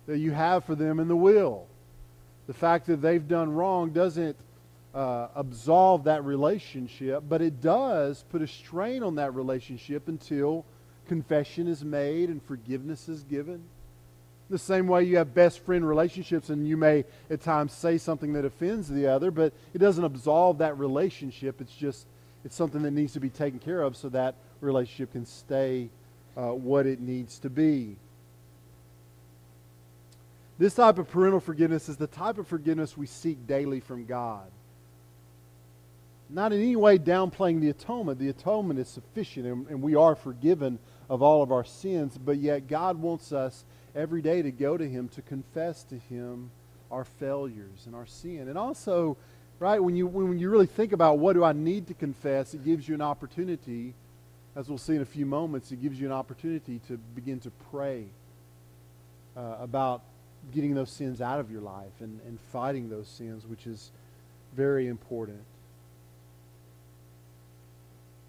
that 0.08 0.20
you 0.20 0.32
have 0.32 0.64
for 0.64 0.76
them 0.76 1.00
in 1.00 1.08
the 1.08 1.16
will. 1.16 1.68
The 2.48 2.54
fact 2.54 2.88
that 2.88 3.02
they've 3.02 3.28
done 3.28 3.54
wrong 3.54 3.90
doesn't 3.90 4.38
uh, 4.94 5.28
absolve 5.36 6.06
that 6.06 6.24
relationship, 6.24 7.24
but 7.28 7.42
it 7.42 7.62
does 7.62 8.24
put 8.30 8.42
a 8.42 8.48
strain 8.48 9.04
on 9.04 9.16
that 9.16 9.34
relationship 9.34 10.08
until 10.08 10.66
confession 11.08 11.68
is 11.68 11.84
made 11.84 12.30
and 12.30 12.42
forgiveness 12.44 13.10
is 13.10 13.24
given. 13.24 13.64
The 14.50 14.60
same 14.60 14.88
way 14.88 15.04
you 15.04 15.18
have 15.18 15.34
best 15.34 15.60
friend 15.66 15.88
relationships, 15.88 16.50
and 16.50 16.68
you 16.68 16.78
may 16.78 17.04
at 17.32 17.42
times 17.42 17.74
say 17.74 17.98
something 17.98 18.34
that 18.34 18.46
offends 18.46 18.88
the 18.88 19.08
other, 19.08 19.32
but 19.32 19.54
it 19.74 19.80
doesn't 19.80 20.04
absolve 20.04 20.60
that 20.60 20.78
relationship. 20.78 21.62
It's 21.62 21.76
just 21.76 22.06
it's 22.44 22.56
something 22.56 22.84
that 22.84 22.92
needs 22.92 23.14
to 23.14 23.20
be 23.20 23.30
taken 23.30 23.58
care 23.58 23.82
of 23.82 23.98
so 23.98 24.08
that 24.10 24.36
relationship 24.62 25.14
can 25.14 25.26
stay 25.26 25.90
uh, 26.38 26.50
what 26.52 26.86
it 26.86 27.00
needs 27.00 27.40
to 27.40 27.50
be. 27.50 27.98
This 30.58 30.76
type 30.76 30.98
of 31.00 31.10
parental 31.10 31.40
forgiveness 31.40 31.90
is 31.90 31.98
the 31.98 32.08
type 32.08 32.38
of 32.38 32.48
forgiveness 32.48 32.96
we 32.96 33.08
seek 33.08 33.46
daily 33.46 33.82
from 33.82 34.06
God. 34.06 34.50
Not 36.30 36.54
in 36.54 36.62
any 36.62 36.76
way 36.76 36.98
downplaying 36.98 37.62
the 37.62 37.70
atonement. 37.70 38.20
The 38.20 38.30
atonement 38.30 38.80
is 38.80 38.88
sufficient, 38.88 39.46
and, 39.46 39.68
and 39.68 39.82
we 39.82 39.96
are 39.96 40.16
forgiven 40.16 40.80
of 41.10 41.22
all 41.22 41.44
of 41.44 41.52
our 41.52 41.66
sins, 41.66 42.18
but 42.18 42.38
yet 42.38 42.68
God 42.68 42.98
wants 42.98 43.32
us 43.32 43.66
every 43.94 44.22
day 44.22 44.42
to 44.42 44.52
go 44.52 44.78
to 44.78 44.88
Him 44.88 45.10
to 45.10 45.22
confess 45.22 45.84
to 45.84 45.98
Him 45.98 46.50
our 46.90 47.04
failures 47.04 47.84
and 47.86 47.94
our 47.94 48.06
sin. 48.06 48.48
And 48.48 48.58
also, 48.58 49.18
right, 49.60 49.80
when 49.80 49.96
you, 49.96 50.08
when 50.08 50.40
you 50.40 50.50
really 50.50 50.66
think 50.66 50.94
about 50.94 51.20
what 51.20 51.34
do 51.34 51.44
I 51.44 51.54
need 51.54 51.88
to 51.88 51.94
confess, 51.94 52.54
it 52.54 52.64
gives 52.64 52.88
you 52.88 52.96
an 52.96 53.02
opportunity, 53.02 53.94
as 54.56 54.70
we'll 54.70 54.78
see 54.78 54.96
in 54.96 55.02
a 55.02 55.06
few 55.06 55.26
moments, 55.26 55.72
it 55.72 55.82
gives 55.82 56.00
you 56.00 56.08
an 56.08 56.14
opportunity 56.14 56.80
to 56.88 56.98
begin 56.98 57.40
to 57.42 57.52
pray 57.72 58.06
uh, 59.38 59.58
about 59.60 60.02
getting 60.54 60.74
those 60.74 60.92
sins 60.92 61.22
out 61.22 61.40
of 61.40 61.52
your 61.52 61.62
life 61.62 61.92
and, 62.00 62.20
and 62.28 62.40
fighting 62.52 62.90
those 62.90 63.08
sins, 63.08 63.46
which 63.46 63.68
is 63.68 63.92
very 64.56 64.88
important. 64.88 65.42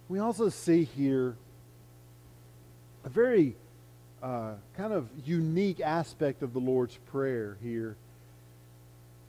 We 0.09 0.19
also 0.19 0.49
see 0.49 0.85
here 0.85 1.37
a 3.05 3.09
very 3.09 3.55
uh, 4.23 4.55
kind 4.77 4.93
of 4.93 5.09
unique 5.25 5.81
aspect 5.81 6.43
of 6.43 6.53
the 6.53 6.59
Lord's 6.59 6.97
Prayer 7.11 7.57
here. 7.63 7.97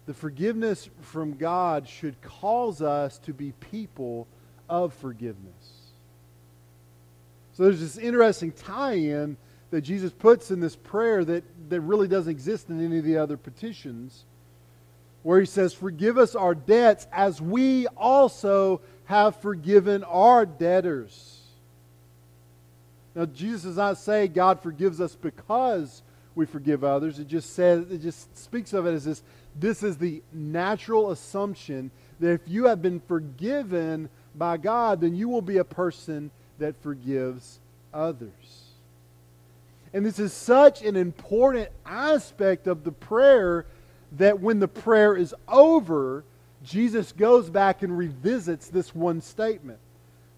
The 0.06 0.13
forgiveness 0.13 0.89
from 1.01 1.36
God 1.36 1.88
should 1.88 2.22
cause 2.22 2.82
us 2.82 3.17
to 3.20 3.34
be 3.34 3.53
people 3.72 4.27
of 4.70 4.94
forgiveness. 4.94 5.77
So 7.53 7.63
there's 7.63 7.79
this 7.79 7.98
interesting 7.98 8.51
tie 8.51 8.94
in 8.94 9.36
that 9.72 9.82
Jesus 9.82 10.12
puts 10.12 10.52
in 10.52 10.60
this 10.60 10.76
prayer 10.76 11.26
that, 11.26 11.44
that 11.70 11.82
really 11.82 12.08
doesn't 12.08 12.32
exist 12.32 12.70
in 12.70 12.84
any 12.84 13.00
of 13.00 13.04
the 13.04 13.18
other 13.18 13.38
petitions, 13.38 14.24
where 15.24 15.40
he 15.40 15.46
says, 15.46 15.74
Forgive 15.74 16.18
us 16.18 16.36
our 16.36 16.56
debts 16.56 17.08
as 17.12 17.42
we 17.42 17.88
also 17.88 18.82
have 19.06 19.36
forgiven 19.42 20.04
our 20.06 20.46
debtors. 20.46 21.42
Now, 23.16 23.26
Jesus 23.26 23.64
does 23.64 23.78
not 23.78 23.98
say 23.98 24.28
God 24.28 24.62
forgives 24.62 25.02
us 25.02 25.16
because 25.16 26.04
we 26.36 26.46
forgive 26.46 26.84
others. 26.84 27.18
It 27.18 27.28
just 27.28 27.54
says, 27.54 27.90
it 27.90 28.02
just 28.04 28.38
speaks 28.38 28.74
of 28.74 28.86
it 28.86 28.94
as 28.94 29.06
this 29.06 29.24
this 29.60 29.82
is 29.82 29.98
the 29.98 30.22
natural 30.32 31.12
assumption 31.12 31.90
that 32.20 32.32
if 32.32 32.42
you 32.48 32.66
have 32.66 32.82
been 32.82 33.00
forgiven 33.00 34.10
by 34.36 34.58
God, 34.58 35.02
then 35.02 35.16
you 35.16 35.30
will 35.30 35.42
be 35.42 35.58
a 35.58 35.64
person 35.64 36.30
that 36.60 36.76
forgives 36.84 37.60
others. 37.94 38.67
And 39.98 40.06
this 40.06 40.20
is 40.20 40.32
such 40.32 40.84
an 40.84 40.96
important 40.96 41.70
aspect 41.84 42.68
of 42.68 42.84
the 42.84 42.92
prayer 42.92 43.66
that 44.12 44.39
when 44.39 44.60
the 44.60 44.68
prayer 44.68 45.18
is 45.18 45.34
over, 45.48 46.24
Jesus 46.63 47.12
goes 47.12 47.50
back 47.50 47.82
and 47.82 47.98
revisits 47.98 48.68
this 48.68 48.94
one 48.94 49.22
statement. 49.22 49.80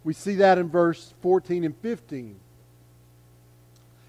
We 0.06 0.14
see 0.14 0.36
that 0.36 0.60
in 0.60 0.70
verse 0.70 1.14
14 1.22 1.66
and 1.66 1.76
15. 1.76 2.38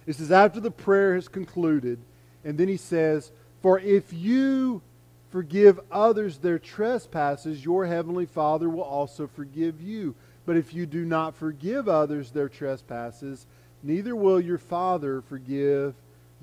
It 0.07 0.14
says, 0.14 0.30
After 0.30 0.61
the 0.61 0.71
prayer 0.71 1.16
has 1.16 1.26
concluded, 1.26 1.99
and 2.45 2.57
then 2.57 2.69
he 2.69 2.76
says, 2.76 3.33
For 3.61 3.80
if 3.80 4.12
you 4.12 4.83
forgive 5.30 5.80
others 5.90 6.38
their 6.38 6.61
trespasses, 6.61 7.64
your 7.64 7.87
heavenly 7.87 8.26
Father 8.26 8.71
will 8.71 8.83
also 8.83 9.26
forgive 9.26 9.83
you. 9.83 10.14
But 10.47 10.57
if 10.57 10.73
you 10.73 10.87
do 10.87 11.04
not 11.04 11.35
forgive 11.35 11.88
others 11.88 12.30
their 12.30 12.49
trespasses, 12.49 13.49
neither 13.82 14.14
will 14.14 14.40
your 14.40 14.58
Father 14.58 15.22
forgive 15.22 15.94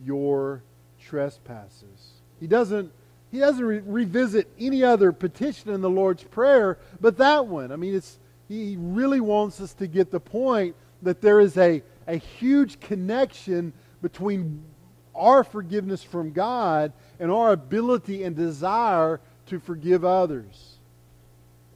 your 0.04 0.64
trespasses. 1.02 2.14
He 2.40 2.48
doesn't 2.48 2.92
he 3.30 3.40
doesn't 3.40 3.66
re- 3.66 3.82
revisit 3.86 4.48
any 4.58 4.84
other 4.84 5.12
petition 5.12 5.72
in 5.72 5.82
the 5.82 5.90
Lord's 5.90 6.24
prayer 6.24 6.78
but 7.02 7.18
that 7.18 7.48
one. 7.48 7.72
I 7.72 7.76
mean, 7.76 7.96
it's 7.96 8.20
he 8.48 8.78
really 8.80 9.20
wants 9.20 9.60
us 9.60 9.74
to 9.76 9.88
get 9.88 10.12
the 10.12 10.20
point 10.20 10.76
that 11.02 11.22
there 11.22 11.40
is 11.40 11.58
a, 11.58 11.84
a 12.08 12.16
huge 12.16 12.80
connection 12.80 13.74
between 14.02 14.64
our 15.14 15.44
forgiveness 15.44 16.04
from 16.04 16.32
God 16.32 16.94
and 17.20 17.32
our 17.32 17.52
ability 17.52 18.24
and 18.24 18.36
desire 18.36 19.20
to 19.48 19.60
forgive 19.60 20.06
others. 20.06 20.78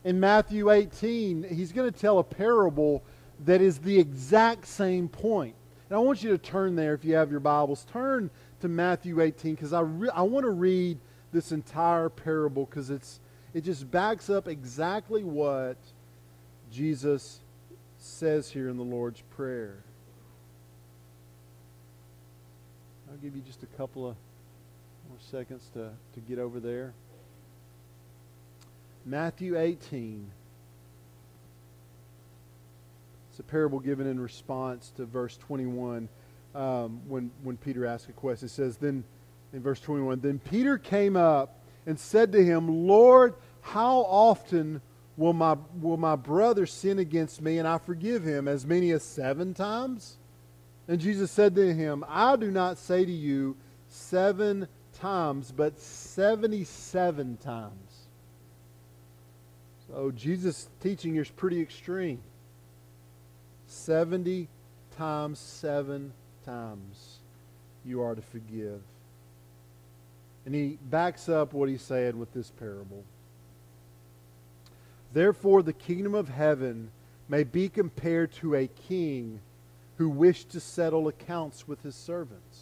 In 0.04 0.18
Matthew 0.18 0.70
18, 0.70 1.44
he's 1.44 1.72
going 1.72 1.92
to 1.92 1.98
tell 1.98 2.18
a 2.18 2.24
parable 2.24 3.02
that 3.44 3.60
is 3.60 3.78
the 3.78 3.98
exact 3.98 4.66
same 4.66 5.08
point. 5.08 5.54
And 5.88 5.96
I 5.96 6.00
want 6.00 6.22
you 6.22 6.30
to 6.30 6.38
turn 6.38 6.76
there 6.76 6.94
if 6.94 7.04
you 7.04 7.14
have 7.14 7.30
your 7.30 7.40
Bibles. 7.40 7.84
Turn 7.92 8.30
to 8.60 8.68
Matthew 8.68 9.20
18 9.20 9.54
because 9.54 9.72
I, 9.72 9.80
re- 9.80 10.10
I 10.14 10.22
want 10.22 10.44
to 10.44 10.50
read 10.50 10.98
this 11.32 11.52
entire 11.52 12.08
parable 12.08 12.66
because 12.66 12.90
it's 12.90 13.20
it 13.54 13.64
just 13.64 13.90
backs 13.90 14.30
up 14.30 14.48
exactly 14.48 15.24
what 15.24 15.76
Jesus 16.70 17.40
says 17.98 18.50
here 18.50 18.68
in 18.68 18.76
the 18.76 18.82
Lord's 18.82 19.22
Prayer. 19.36 19.84
I'll 23.10 23.18
give 23.18 23.36
you 23.36 23.42
just 23.42 23.62
a 23.62 23.66
couple 23.66 24.08
of 24.08 24.16
more 25.08 25.18
seconds 25.20 25.68
to, 25.74 25.90
to 26.14 26.20
get 26.20 26.38
over 26.38 26.60
there. 26.60 26.94
Matthew 29.04 29.58
18. 29.58 30.30
It's 33.30 33.31
parable 33.42 33.80
given 33.80 34.06
in 34.06 34.20
response 34.20 34.92
to 34.96 35.04
verse 35.04 35.36
21 35.38 36.08
um, 36.54 37.00
when, 37.08 37.30
when 37.42 37.56
Peter 37.56 37.86
asked 37.86 38.08
a 38.08 38.12
question. 38.12 38.46
It 38.46 38.50
says, 38.50 38.76
Then 38.76 39.04
in 39.52 39.62
verse 39.62 39.80
21, 39.80 40.20
Then 40.20 40.38
Peter 40.38 40.78
came 40.78 41.16
up 41.16 41.58
and 41.86 41.98
said 41.98 42.32
to 42.32 42.44
him, 42.44 42.86
Lord, 42.86 43.34
how 43.60 43.98
often 43.98 44.80
will 45.16 45.32
my, 45.32 45.56
will 45.80 45.96
my 45.96 46.16
brother 46.16 46.66
sin 46.66 46.98
against 46.98 47.40
me 47.40 47.58
and 47.58 47.66
I 47.66 47.78
forgive 47.78 48.24
him? 48.24 48.48
As 48.48 48.66
many 48.66 48.90
as 48.92 49.02
seven 49.02 49.54
times? 49.54 50.16
And 50.88 51.00
Jesus 51.00 51.30
said 51.30 51.54
to 51.56 51.74
him, 51.74 52.04
I 52.08 52.36
do 52.36 52.50
not 52.50 52.78
say 52.78 53.04
to 53.04 53.12
you 53.12 53.56
seven 53.88 54.68
times, 54.94 55.52
but 55.52 55.78
77 55.78 57.36
times. 57.38 57.92
So 59.88 60.10
Jesus' 60.10 60.68
teaching 60.80 61.12
here 61.12 61.22
is 61.22 61.30
pretty 61.30 61.60
extreme. 61.60 62.20
70 63.72 64.48
times 64.96 65.38
seven 65.38 66.12
times 66.44 67.18
you 67.84 68.02
are 68.02 68.14
to 68.14 68.22
forgive. 68.22 68.80
And 70.44 70.54
he 70.54 70.78
backs 70.90 71.28
up 71.28 71.52
what 71.52 71.68
he 71.68 71.78
said 71.78 72.14
with 72.14 72.32
this 72.34 72.50
parable. 72.50 73.04
Therefore, 75.12 75.62
the 75.62 75.72
kingdom 75.72 76.14
of 76.14 76.28
heaven 76.28 76.90
may 77.28 77.44
be 77.44 77.68
compared 77.68 78.32
to 78.32 78.54
a 78.54 78.66
king 78.66 79.40
who 79.96 80.08
wished 80.08 80.50
to 80.50 80.60
settle 80.60 81.08
accounts 81.08 81.66
with 81.68 81.82
his 81.82 81.94
servants. 81.94 82.60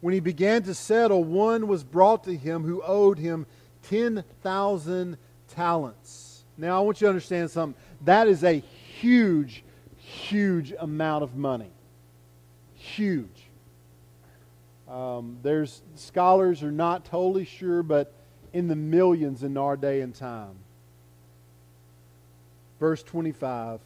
When 0.00 0.14
he 0.14 0.20
began 0.20 0.62
to 0.64 0.74
settle, 0.74 1.24
one 1.24 1.66
was 1.66 1.84
brought 1.84 2.24
to 2.24 2.36
him 2.36 2.64
who 2.64 2.82
owed 2.82 3.18
him 3.18 3.46
10,000 3.84 5.16
talents. 5.48 6.44
Now, 6.58 6.78
I 6.78 6.80
want 6.80 7.00
you 7.00 7.06
to 7.06 7.10
understand 7.10 7.50
something. 7.50 7.80
That 8.04 8.28
is 8.28 8.42
a 8.42 8.62
huge, 9.00 9.64
huge 9.96 10.72
amount 10.78 11.24
of 11.24 11.36
money. 11.36 11.70
Huge. 12.74 13.48
Um, 14.88 15.38
there's 15.42 15.82
scholars 15.96 16.62
are 16.62 16.70
not 16.70 17.04
totally 17.04 17.44
sure, 17.44 17.82
but 17.82 18.12
in 18.52 18.68
the 18.68 18.76
millions 18.76 19.42
in 19.42 19.56
our 19.56 19.76
day 19.76 20.00
and 20.00 20.14
time. 20.14 20.56
Verse 22.78 23.02
25. 23.02 23.80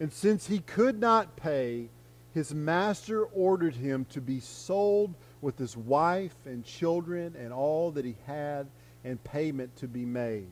And 0.00 0.12
since 0.12 0.46
he 0.46 0.60
could 0.60 0.98
not 0.98 1.36
pay, 1.36 1.88
his 2.32 2.54
master 2.54 3.24
ordered 3.24 3.74
him 3.74 4.06
to 4.06 4.20
be 4.20 4.40
sold 4.40 5.14
with 5.40 5.58
his 5.58 5.76
wife 5.76 6.34
and 6.46 6.64
children 6.64 7.34
and 7.38 7.52
all 7.52 7.90
that 7.92 8.04
he 8.04 8.16
had, 8.26 8.66
and 9.04 9.22
payment 9.24 9.74
to 9.76 9.88
be 9.88 10.04
made. 10.04 10.46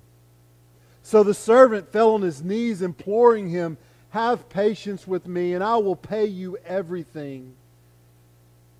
So 1.02 1.22
the 1.22 1.34
servant 1.34 1.90
fell 1.92 2.14
on 2.14 2.22
his 2.22 2.42
knees, 2.42 2.82
imploring 2.82 3.48
him, 3.48 3.78
Have 4.10 4.48
patience 4.48 5.06
with 5.06 5.26
me, 5.26 5.54
and 5.54 5.64
I 5.64 5.76
will 5.76 5.96
pay 5.96 6.26
you 6.26 6.58
everything. 6.64 7.54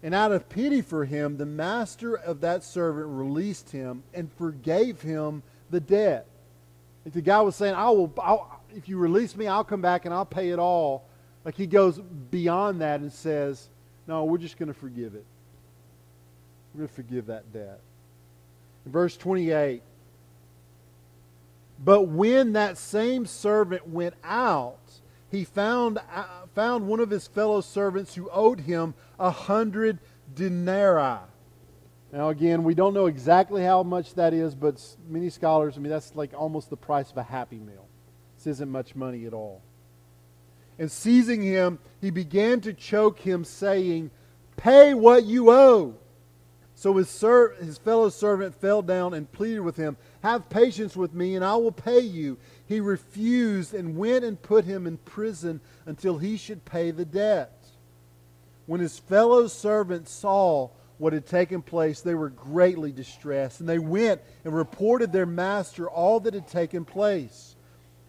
And 0.03 0.15
out 0.15 0.33
of 0.33 0.49
pity 0.49 0.81
for 0.81 1.05
him, 1.05 1.37
the 1.37 1.47
master 1.47 2.15
of 2.15 2.41
that 2.41 2.65
servant 2.65 3.07
released 3.09 3.71
him 3.71 4.03
and 4.15 4.33
forgave 4.33 5.03
him 5.03 5.43
the 5.71 5.81
debt. 5.81 6.27
If 7.05 7.13
the 7.13 7.21
guy 7.21 7.41
was 7.43 7.57
saying, 7.57 7.75
I 7.75 7.91
will, 7.91 8.13
I'll, 8.19 8.61
if 8.75 8.89
you 8.89 8.97
release 8.97 9.37
me, 9.37 9.47
I'll 9.47 9.65
come 9.65 9.83
back 9.83 10.05
and 10.05 10.15
I'll 10.15 10.27
pay 10.27 10.51
it 10.51 10.59
all. 10.59 11.05
Like 11.45 11.57
he 11.57 11.67
goes 11.67 11.99
beyond 11.99 12.81
that 12.81 13.01
and 13.01 13.13
says, 13.13 13.69
No, 14.07 14.25
we're 14.25 14.39
just 14.39 14.59
going 14.59 14.69
to 14.69 14.79
forgive 14.79 15.15
it. 15.15 15.25
We're 16.75 16.81
going 16.81 16.89
to 16.89 16.95
forgive 16.95 17.27
that 17.27 17.53
debt. 17.53 17.81
In 18.87 18.93
verse 18.93 19.17
28, 19.17 19.83
but 21.83 22.03
when 22.03 22.53
that 22.53 22.77
same 22.77 23.25
servant 23.25 23.89
went 23.89 24.15
out, 24.23 24.79
he 25.31 25.45
found, 25.45 25.99
uh, 26.13 26.25
found 26.55 26.87
one 26.87 27.01
of 27.01 27.09
his 27.09 27.27
fellow 27.27 27.61
servants 27.61 28.15
who 28.15 28.29
owed 28.31 28.61
him 28.61 28.95
a 29.19 29.31
hundred 29.31 29.99
denarii. 30.35 31.21
Now, 32.13 32.29
again, 32.29 32.65
we 32.65 32.75
don't 32.75 32.93
know 32.93 33.07
exactly 33.07 33.63
how 33.63 33.83
much 33.83 34.15
that 34.15 34.35
is, 34.35 34.55
but 34.55 34.85
many 35.09 35.31
scholars, 35.31 35.77
I 35.77 35.81
mean, 35.81 35.91
that's 35.91 36.15
like 36.15 36.35
almost 36.37 36.69
the 36.69 36.77
price 36.77 37.11
of 37.11 37.17
a 37.17 37.23
Happy 37.23 37.59
Meal. 37.59 37.87
This 38.37 38.49
isn't 38.49 38.71
much 38.71 38.97
money 38.97 39.27
at 39.27 39.33
all. 39.33 39.63
And 40.79 40.91
seizing 40.91 41.43
him, 41.43 41.79
he 42.01 42.11
began 42.11 42.61
to 42.63 42.73
choke 42.73 43.21
him, 43.21 43.45
saying, 43.45 44.11
Pay 44.57 44.95
what 44.95 45.25
you 45.25 45.51
owe. 45.51 45.95
So 46.75 46.97
his, 46.97 47.09
ser- 47.09 47.55
his 47.61 47.79
fellow 47.79 48.09
servant 48.09 48.55
fell 48.55 48.83
down 48.83 49.15
and 49.15 49.31
pleaded 49.31 49.61
with 49.61 49.77
him, 49.77 49.97
Have 50.23 50.51
patience 50.51 50.97
with 50.97 51.15
me, 51.15 51.35
and 51.35 51.45
I 51.45 51.57
will 51.57 51.73
pay 51.73 52.01
you. 52.01 52.39
He 52.67 52.81
refused 52.81 53.73
and 53.73 53.97
went 53.97 54.25
and 54.25 54.41
put 54.41 54.65
him 54.65 54.87
in 54.87 54.99
prison 54.99 55.61
until 55.87 56.19
he 56.19 56.37
should 56.37 56.65
pay 56.65 56.91
the 56.91 57.07
debt. 57.07 57.53
When 58.67 58.81
his 58.81 58.99
fellow 58.99 59.47
servants 59.47 60.13
saw 60.13 60.71
what 60.99 61.15
had 61.15 61.27
taken 61.27 61.63
place, 61.63 62.03
they 62.03 62.15
were 62.15 62.29
greatly 62.29 62.93
distressed, 62.93 63.61
and 63.61 63.69
they 63.69 63.79
went 63.79 64.21
and 64.45 64.55
reported 64.55 65.13
their 65.13 65.27
master 65.27 65.89
all 65.89 66.21
that 66.21 66.35
had 66.35 66.47
taken 66.47 66.85
place. 66.85 67.57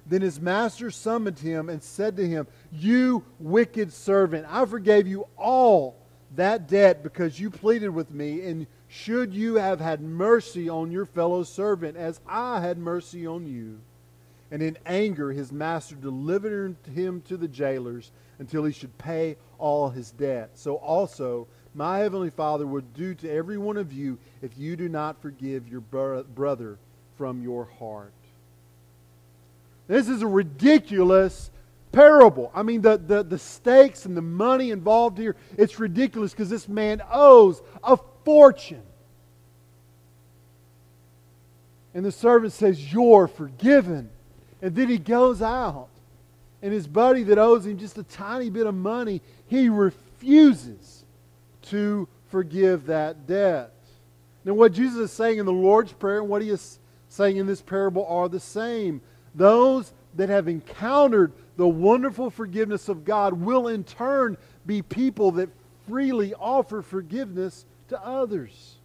Then 0.05 0.21
his 0.21 0.41
master 0.41 0.91
summoned 0.91 1.39
him 1.39 1.69
and 1.69 1.81
said 1.81 2.17
to 2.17 2.27
him, 2.27 2.47
You 2.71 3.23
wicked 3.39 3.93
servant, 3.93 4.45
I 4.49 4.65
forgave 4.65 5.07
you 5.07 5.27
all 5.37 5.95
that 6.35 6.67
debt 6.67 7.03
because 7.03 7.39
you 7.39 7.49
pleaded 7.49 7.89
with 7.89 8.11
me, 8.11 8.41
and 8.45 8.67
should 8.93 9.33
you 9.33 9.55
have 9.55 9.79
had 9.79 10.01
mercy 10.01 10.67
on 10.67 10.91
your 10.91 11.05
fellow 11.05 11.43
servant 11.43 11.95
as 11.95 12.19
I 12.27 12.59
had 12.59 12.77
mercy 12.77 13.25
on 13.25 13.47
you? 13.47 13.79
And 14.51 14.61
in 14.61 14.77
anger, 14.85 15.31
his 15.31 15.49
master 15.49 15.95
delivered 15.95 16.75
him 16.93 17.21
to 17.29 17.37
the 17.37 17.47
jailers 17.47 18.11
until 18.37 18.65
he 18.65 18.73
should 18.73 18.97
pay 18.97 19.37
all 19.57 19.89
his 19.89 20.11
debt. 20.11 20.49
So 20.55 20.75
also, 20.75 21.47
my 21.73 21.99
heavenly 21.99 22.31
Father 22.31 22.67
would 22.67 22.93
do 22.93 23.15
to 23.15 23.31
every 23.31 23.57
one 23.57 23.77
of 23.77 23.93
you 23.93 24.17
if 24.41 24.57
you 24.57 24.75
do 24.75 24.89
not 24.89 25.21
forgive 25.21 25.69
your 25.69 25.79
brother 25.79 26.77
from 27.17 27.41
your 27.41 27.69
heart. 27.79 28.11
This 29.87 30.09
is 30.09 30.21
a 30.21 30.27
ridiculous 30.27 31.49
parable. 31.93 32.51
I 32.53 32.63
mean, 32.63 32.81
the, 32.81 32.97
the, 32.97 33.23
the 33.23 33.39
stakes 33.39 34.05
and 34.05 34.17
the 34.17 34.21
money 34.21 34.71
involved 34.71 35.17
here, 35.17 35.37
it's 35.57 35.79
ridiculous 35.79 36.31
because 36.31 36.49
this 36.49 36.67
man 36.67 37.01
owes 37.09 37.61
a 37.85 37.97
fortune. 38.23 38.83
And 41.93 42.05
the 42.05 42.11
servant 42.11 42.53
says, 42.53 42.93
You're 42.93 43.27
forgiven. 43.27 44.09
And 44.61 44.75
then 44.75 44.89
he 44.89 44.97
goes 44.97 45.41
out, 45.41 45.89
and 46.61 46.71
his 46.71 46.87
buddy 46.87 47.23
that 47.23 47.39
owes 47.39 47.65
him 47.65 47.77
just 47.77 47.97
a 47.97 48.03
tiny 48.03 48.49
bit 48.49 48.67
of 48.67 48.75
money, 48.75 49.21
he 49.47 49.69
refuses 49.69 51.03
to 51.63 52.07
forgive 52.29 52.85
that 52.85 53.25
debt. 53.25 53.73
Now, 54.45 54.53
what 54.53 54.73
Jesus 54.73 54.99
is 54.99 55.11
saying 55.11 55.39
in 55.39 55.45
the 55.45 55.51
Lord's 55.51 55.93
Prayer 55.93 56.19
and 56.19 56.29
what 56.29 56.41
he 56.41 56.49
is 56.49 56.79
saying 57.09 57.37
in 57.37 57.47
this 57.47 57.61
parable 57.61 58.05
are 58.07 58.29
the 58.29 58.39
same. 58.39 59.01
Those 59.35 59.93
that 60.15 60.29
have 60.29 60.47
encountered 60.47 61.33
the 61.57 61.67
wonderful 61.67 62.29
forgiveness 62.29 62.89
of 62.89 63.05
God 63.05 63.33
will 63.33 63.67
in 63.67 63.83
turn 63.83 64.37
be 64.65 64.81
people 64.81 65.31
that 65.33 65.49
freely 65.87 66.33
offer 66.35 66.81
forgiveness 66.81 67.65
to 67.91 68.05
others. 68.05 68.75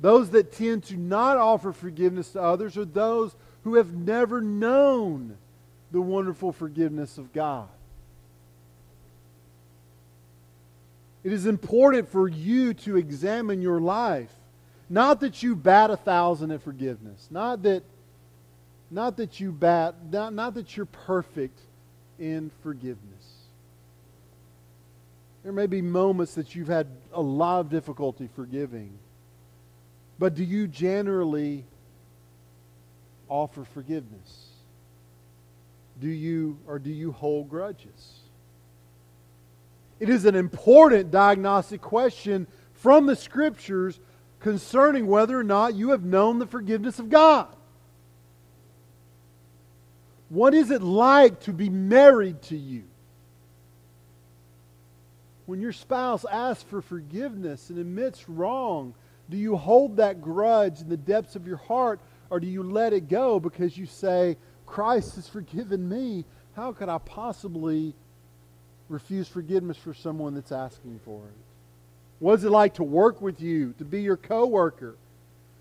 Those 0.00 0.30
that 0.30 0.52
tend 0.52 0.84
to 0.84 0.96
not 0.96 1.36
offer 1.36 1.72
forgiveness 1.72 2.32
to 2.32 2.42
others 2.42 2.76
are 2.76 2.84
those 2.84 3.34
who 3.64 3.74
have 3.74 3.92
never 3.92 4.40
known 4.40 5.36
the 5.92 6.00
wonderful 6.00 6.52
forgiveness 6.52 7.18
of 7.18 7.32
God. 7.32 7.68
It 11.24 11.32
is 11.32 11.46
important 11.46 12.08
for 12.08 12.28
you 12.28 12.74
to 12.74 12.96
examine 12.96 13.60
your 13.60 13.80
life. 13.80 14.30
Not 14.88 15.20
that 15.20 15.42
you 15.42 15.56
bat 15.56 15.90
a 15.90 15.96
thousand 15.96 16.52
at 16.52 16.62
forgiveness. 16.62 17.26
Not 17.30 17.62
that, 17.64 17.82
not 18.90 19.16
that 19.16 19.40
you 19.40 19.50
bat, 19.50 19.96
not, 20.12 20.32
not 20.34 20.54
that 20.54 20.76
you're 20.76 20.86
perfect 20.86 21.58
in 22.20 22.52
forgiveness. 22.62 23.15
There 25.46 25.52
may 25.52 25.68
be 25.68 25.80
moments 25.80 26.34
that 26.34 26.56
you've 26.56 26.66
had 26.66 26.88
a 27.12 27.22
lot 27.22 27.60
of 27.60 27.68
difficulty 27.68 28.28
forgiving. 28.34 28.98
But 30.18 30.34
do 30.34 30.42
you 30.42 30.66
generally 30.66 31.64
offer 33.28 33.62
forgiveness? 33.62 34.48
Do 36.00 36.08
you 36.08 36.58
or 36.66 36.80
do 36.80 36.90
you 36.90 37.12
hold 37.12 37.48
grudges? 37.48 38.18
It 40.00 40.08
is 40.08 40.24
an 40.24 40.34
important 40.34 41.12
diagnostic 41.12 41.80
question 41.80 42.48
from 42.72 43.06
the 43.06 43.14
scriptures 43.14 44.00
concerning 44.40 45.06
whether 45.06 45.38
or 45.38 45.44
not 45.44 45.76
you 45.76 45.90
have 45.90 46.02
known 46.02 46.40
the 46.40 46.46
forgiveness 46.48 46.98
of 46.98 47.08
God. 47.08 47.46
What 50.28 50.54
is 50.54 50.72
it 50.72 50.82
like 50.82 51.38
to 51.42 51.52
be 51.52 51.68
married 51.68 52.42
to 52.42 52.56
you? 52.56 52.82
When 55.46 55.60
your 55.60 55.72
spouse 55.72 56.24
asks 56.24 56.64
for 56.64 56.82
forgiveness 56.82 57.70
and 57.70 57.78
admits 57.78 58.28
wrong, 58.28 58.94
do 59.30 59.36
you 59.36 59.56
hold 59.56 59.96
that 59.96 60.20
grudge 60.20 60.80
in 60.80 60.88
the 60.88 60.96
depths 60.96 61.36
of 61.36 61.46
your 61.46 61.56
heart 61.56 62.00
or 62.30 62.40
do 62.40 62.46
you 62.46 62.62
let 62.62 62.92
it 62.92 63.08
go 63.08 63.38
because 63.38 63.78
you 63.78 63.86
say, 63.86 64.36
Christ 64.66 65.14
has 65.14 65.28
forgiven 65.28 65.88
me? 65.88 66.24
How 66.54 66.72
could 66.72 66.88
I 66.88 66.98
possibly 66.98 67.94
refuse 68.88 69.28
forgiveness 69.28 69.76
for 69.76 69.94
someone 69.94 70.34
that's 70.34 70.52
asking 70.52 71.00
for 71.04 71.22
it? 71.24 71.34
What 72.18 72.34
is 72.34 72.44
it 72.44 72.50
like 72.50 72.74
to 72.74 72.84
work 72.84 73.20
with 73.20 73.40
you, 73.40 73.74
to 73.78 73.84
be 73.84 74.02
your 74.02 74.16
coworker? 74.16 74.96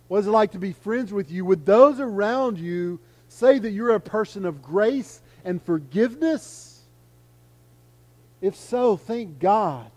What 0.08 0.20
is 0.20 0.28
it 0.28 0.32
like 0.32 0.52
to 0.54 0.60
be 0.60 0.74
friends 0.74 1.12
with 1.12 1.32
you? 1.32 1.46
Would 1.46 1.66
those 1.66 2.00
around 2.00 2.58
you 2.58 3.00
say 3.28 3.60
that 3.60 3.72
you're 3.72 3.96
a 3.96 4.00
person 4.00 4.46
of 4.46 4.62
grace 4.62 5.22
and 5.44 5.62
forgiveness? 5.62 6.75
If 8.42 8.56
so, 8.56 8.98
thank 8.98 9.40
God 9.40 9.90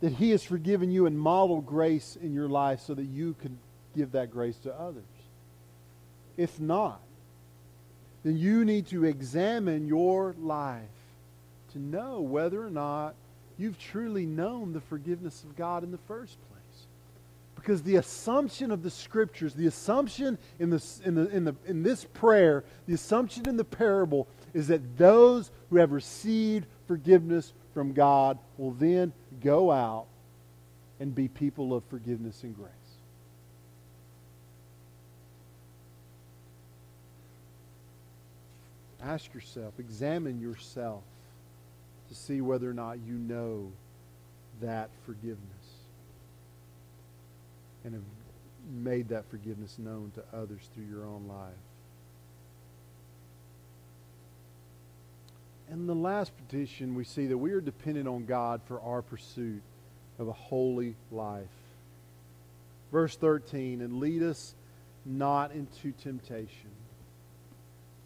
that 0.00 0.14
He 0.14 0.30
has 0.30 0.42
forgiven 0.42 0.90
you 0.90 1.06
and 1.06 1.18
modeled 1.18 1.66
grace 1.66 2.16
in 2.20 2.34
your 2.34 2.48
life 2.48 2.80
so 2.80 2.94
that 2.94 3.04
you 3.04 3.34
can 3.40 3.58
give 3.94 4.12
that 4.12 4.30
grace 4.30 4.58
to 4.58 4.74
others. 4.74 5.04
If 6.36 6.58
not, 6.58 7.00
then 8.24 8.36
you 8.36 8.64
need 8.64 8.86
to 8.88 9.04
examine 9.04 9.86
your 9.86 10.34
life 10.40 10.82
to 11.72 11.78
know 11.78 12.20
whether 12.20 12.64
or 12.64 12.70
not 12.70 13.14
you've 13.58 13.78
truly 13.78 14.26
known 14.26 14.72
the 14.72 14.80
forgiveness 14.80 15.44
of 15.44 15.56
God 15.56 15.82
in 15.84 15.90
the 15.90 15.98
first 15.98 16.36
place. 16.48 16.86
Because 17.54 17.82
the 17.82 17.96
assumption 17.96 18.70
of 18.70 18.82
the 18.82 18.90
scriptures, 18.90 19.54
the 19.54 19.66
assumption 19.66 20.36
in, 20.58 20.70
the, 20.70 20.84
in, 21.04 21.14
the, 21.14 21.28
in, 21.28 21.44
the, 21.44 21.54
in 21.66 21.82
this 21.82 22.04
prayer, 22.04 22.64
the 22.86 22.94
assumption 22.94 23.48
in 23.48 23.56
the 23.56 23.64
parable 23.64 24.26
is 24.54 24.68
that 24.68 24.98
those 24.98 25.50
who 25.70 25.76
have 25.76 25.92
received 25.92 26.66
forgiveness 26.86 27.52
from 27.72 27.92
God 27.92 28.38
will 28.58 28.72
then 28.72 29.12
go 29.42 29.70
out 29.70 30.06
and 31.00 31.14
be 31.14 31.28
people 31.28 31.74
of 31.74 31.82
forgiveness 31.84 32.42
and 32.42 32.54
grace. 32.54 32.70
Ask 39.02 39.34
yourself, 39.34 39.74
examine 39.78 40.40
yourself 40.40 41.02
to 42.08 42.14
see 42.14 42.40
whether 42.40 42.70
or 42.70 42.74
not 42.74 42.98
you 43.04 43.14
know 43.14 43.72
that 44.60 44.90
forgiveness 45.04 45.38
and 47.84 47.94
have 47.94 48.02
made 48.70 49.08
that 49.08 49.28
forgiveness 49.28 49.76
known 49.78 50.12
to 50.14 50.22
others 50.36 50.60
through 50.72 50.84
your 50.84 51.04
own 51.04 51.26
life. 51.26 51.71
And 55.72 55.88
the 55.88 55.94
last 55.94 56.32
petition, 56.36 56.94
we 56.94 57.04
see 57.04 57.28
that 57.28 57.38
we 57.38 57.52
are 57.52 57.60
dependent 57.62 58.06
on 58.06 58.26
God 58.26 58.60
for 58.66 58.78
our 58.82 59.00
pursuit 59.00 59.62
of 60.18 60.28
a 60.28 60.32
holy 60.32 60.96
life. 61.10 61.46
Verse 62.92 63.16
13, 63.16 63.80
and 63.80 63.98
lead 63.98 64.22
us 64.22 64.54
not 65.06 65.52
into 65.52 65.92
temptation, 65.92 66.68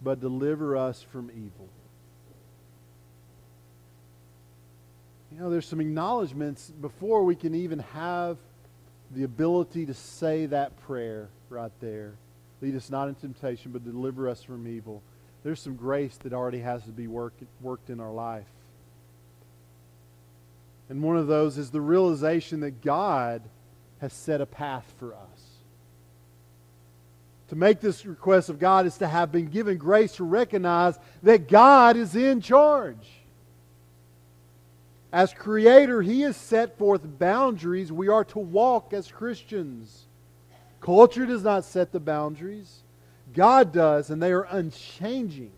but 0.00 0.20
deliver 0.20 0.76
us 0.76 1.02
from 1.02 1.28
evil. 1.30 1.68
You 5.32 5.40
know, 5.40 5.50
there's 5.50 5.66
some 5.66 5.80
acknowledgments 5.80 6.70
before 6.70 7.24
we 7.24 7.34
can 7.34 7.56
even 7.56 7.80
have 7.80 8.38
the 9.10 9.24
ability 9.24 9.86
to 9.86 9.94
say 9.94 10.46
that 10.46 10.80
prayer 10.82 11.30
right 11.50 11.72
there. 11.80 12.12
Lead 12.60 12.76
us 12.76 12.90
not 12.90 13.08
into 13.08 13.22
temptation, 13.22 13.72
but 13.72 13.82
deliver 13.84 14.28
us 14.28 14.40
from 14.44 14.68
evil 14.68 15.02
there's 15.46 15.60
some 15.60 15.76
grace 15.76 16.16
that 16.24 16.32
already 16.32 16.58
has 16.58 16.82
to 16.82 16.90
be 16.90 17.06
work, 17.06 17.32
worked 17.60 17.88
in 17.88 18.00
our 18.00 18.10
life. 18.10 18.48
And 20.88 21.04
one 21.04 21.16
of 21.16 21.28
those 21.28 21.56
is 21.56 21.70
the 21.70 21.80
realization 21.80 22.58
that 22.60 22.82
God 22.82 23.42
has 24.00 24.12
set 24.12 24.40
a 24.40 24.46
path 24.46 24.92
for 24.98 25.14
us. 25.14 25.42
To 27.50 27.54
make 27.54 27.78
this 27.78 28.04
request 28.04 28.48
of 28.48 28.58
God 28.58 28.86
is 28.86 28.98
to 28.98 29.06
have 29.06 29.30
been 29.30 29.46
given 29.46 29.78
grace 29.78 30.16
to 30.16 30.24
recognize 30.24 30.98
that 31.22 31.46
God 31.46 31.96
is 31.96 32.16
in 32.16 32.40
charge. 32.40 33.06
As 35.12 35.32
Creator, 35.32 36.02
He 36.02 36.22
has 36.22 36.36
set 36.36 36.76
forth 36.76 37.02
boundaries 37.20 37.92
we 37.92 38.08
are 38.08 38.24
to 38.24 38.40
walk 38.40 38.92
as 38.92 39.12
Christians. 39.12 40.06
Culture 40.80 41.24
does 41.24 41.44
not 41.44 41.64
set 41.64 41.92
the 41.92 42.00
boundaries. 42.00 42.82
God 43.36 43.72
does, 43.72 44.08
and 44.08 44.20
they 44.20 44.32
are 44.32 44.48
unchanging. 44.50 45.52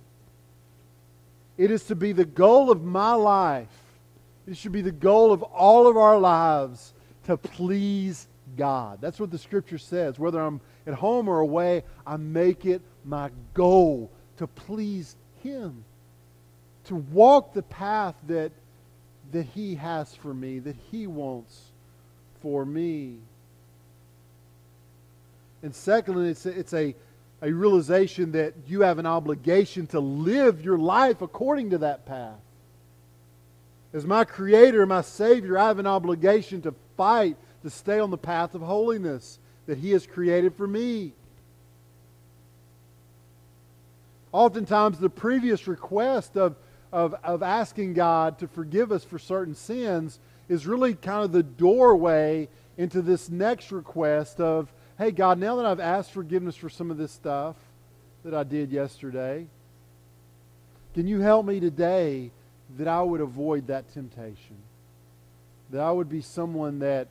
It 1.56 1.70
is 1.70 1.84
to 1.84 1.94
be 1.94 2.12
the 2.12 2.24
goal 2.24 2.70
of 2.70 2.82
my 2.82 3.12
life. 3.14 3.68
It 4.46 4.56
should 4.56 4.72
be 4.72 4.82
the 4.82 4.92
goal 4.92 5.32
of 5.32 5.42
all 5.42 5.86
of 5.86 5.96
our 5.96 6.18
lives 6.18 6.92
to 7.24 7.36
please 7.36 8.26
God. 8.56 8.98
That's 9.00 9.20
what 9.20 9.30
the 9.30 9.38
scripture 9.38 9.78
says. 9.78 10.18
Whether 10.18 10.40
I'm 10.40 10.60
at 10.86 10.94
home 10.94 11.28
or 11.28 11.38
away, 11.38 11.84
I 12.06 12.16
make 12.16 12.66
it 12.66 12.82
my 13.04 13.30
goal 13.54 14.10
to 14.38 14.46
please 14.46 15.16
Him. 15.42 15.84
To 16.86 16.96
walk 16.96 17.54
the 17.54 17.62
path 17.62 18.16
that, 18.26 18.50
that 19.30 19.46
He 19.54 19.76
has 19.76 20.14
for 20.16 20.34
me, 20.34 20.58
that 20.60 20.76
He 20.90 21.06
wants 21.06 21.60
for 22.40 22.64
me. 22.64 23.18
And 25.62 25.74
secondly, 25.74 26.30
it's 26.30 26.46
a, 26.46 26.58
it's 26.58 26.72
a 26.72 26.94
a 27.40 27.52
realization 27.52 28.32
that 28.32 28.54
you 28.66 28.80
have 28.82 28.98
an 28.98 29.06
obligation 29.06 29.86
to 29.88 30.00
live 30.00 30.64
your 30.64 30.78
life 30.78 31.22
according 31.22 31.70
to 31.70 31.78
that 31.78 32.04
path. 32.04 32.40
As 33.92 34.04
my 34.04 34.24
Creator, 34.24 34.84
my 34.86 35.02
Savior, 35.02 35.56
I 35.58 35.68
have 35.68 35.78
an 35.78 35.86
obligation 35.86 36.62
to 36.62 36.74
fight 36.96 37.36
to 37.62 37.70
stay 37.70 37.98
on 38.00 38.10
the 38.10 38.18
path 38.18 38.54
of 38.54 38.62
holiness 38.62 39.38
that 39.66 39.78
He 39.78 39.92
has 39.92 40.06
created 40.06 40.54
for 40.54 40.66
me. 40.66 41.12
Oftentimes, 44.32 44.98
the 44.98 45.08
previous 45.08 45.66
request 45.66 46.36
of, 46.36 46.56
of, 46.92 47.14
of 47.24 47.42
asking 47.42 47.94
God 47.94 48.38
to 48.40 48.48
forgive 48.48 48.92
us 48.92 49.04
for 49.04 49.18
certain 49.18 49.54
sins 49.54 50.18
is 50.48 50.66
really 50.66 50.94
kind 50.94 51.24
of 51.24 51.32
the 51.32 51.42
doorway 51.42 52.48
into 52.76 53.00
this 53.00 53.30
next 53.30 53.72
request 53.72 54.40
of 54.40 54.72
hey, 54.98 55.12
God, 55.12 55.38
now 55.38 55.56
that 55.56 55.64
I've 55.64 55.80
asked 55.80 56.12
forgiveness 56.12 56.56
for 56.56 56.68
some 56.68 56.90
of 56.90 56.98
this 56.98 57.12
stuff 57.12 57.56
that 58.24 58.34
I 58.34 58.42
did 58.42 58.72
yesterday, 58.72 59.46
can 60.92 61.06
you 61.06 61.20
help 61.20 61.46
me 61.46 61.60
today 61.60 62.32
that 62.76 62.88
I 62.88 63.00
would 63.00 63.20
avoid 63.20 63.68
that 63.68 63.92
temptation? 63.94 64.56
That 65.70 65.80
I 65.80 65.92
would 65.92 66.08
be 66.08 66.20
someone 66.20 66.80
that 66.80 67.08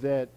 that 0.00 0.28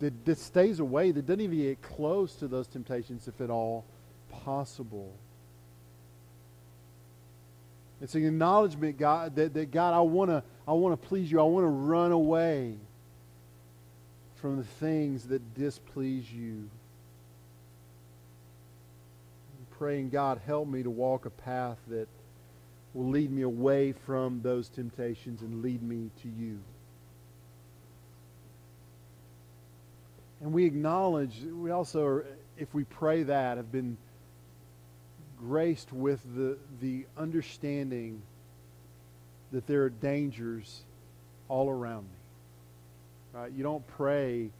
that, 0.00 0.24
that 0.24 0.38
stays 0.38 0.80
away, 0.80 1.12
that 1.12 1.26
doesn't 1.26 1.40
even 1.40 1.58
get 1.58 1.80
close 1.80 2.34
to 2.36 2.48
those 2.48 2.66
temptations, 2.66 3.26
if 3.26 3.40
at 3.40 3.48
all 3.48 3.84
possible. 4.30 5.12
It's 8.02 8.14
an 8.14 8.26
acknowledgement, 8.26 8.98
God, 8.98 9.36
that, 9.36 9.54
that 9.54 9.70
God, 9.70 9.94
I 9.94 10.00
want 10.00 10.30
to 10.30 10.42
I 10.68 10.72
want 10.72 11.00
to 11.00 11.08
please 11.08 11.30
you. 11.30 11.40
I 11.40 11.44
want 11.44 11.64
to 11.64 11.68
run 11.68 12.12
away 12.12 12.76
from 14.44 14.58
the 14.58 14.62
things 14.62 15.28
that 15.28 15.54
displease 15.54 16.30
you. 16.30 16.68
I'm 19.58 19.78
praying, 19.78 20.10
God, 20.10 20.38
help 20.44 20.68
me 20.68 20.82
to 20.82 20.90
walk 20.90 21.24
a 21.24 21.30
path 21.30 21.78
that 21.88 22.08
will 22.92 23.08
lead 23.08 23.30
me 23.30 23.40
away 23.40 23.92
from 23.92 24.42
those 24.42 24.68
temptations 24.68 25.40
and 25.40 25.62
lead 25.62 25.82
me 25.82 26.10
to 26.20 26.28
you. 26.28 26.58
And 30.42 30.52
we 30.52 30.66
acknowledge, 30.66 31.40
we 31.50 31.70
also, 31.70 32.04
are, 32.04 32.26
if 32.58 32.74
we 32.74 32.84
pray 32.84 33.22
that, 33.22 33.56
have 33.56 33.72
been 33.72 33.96
graced 35.38 35.90
with 35.90 36.20
the, 36.36 36.58
the 36.82 37.06
understanding 37.16 38.20
that 39.52 39.66
there 39.66 39.84
are 39.84 39.88
dangers 39.88 40.82
all 41.48 41.70
around 41.70 42.02
me. 42.02 42.23
You 43.54 43.62
don't 43.62 43.86
pray, 43.86 44.50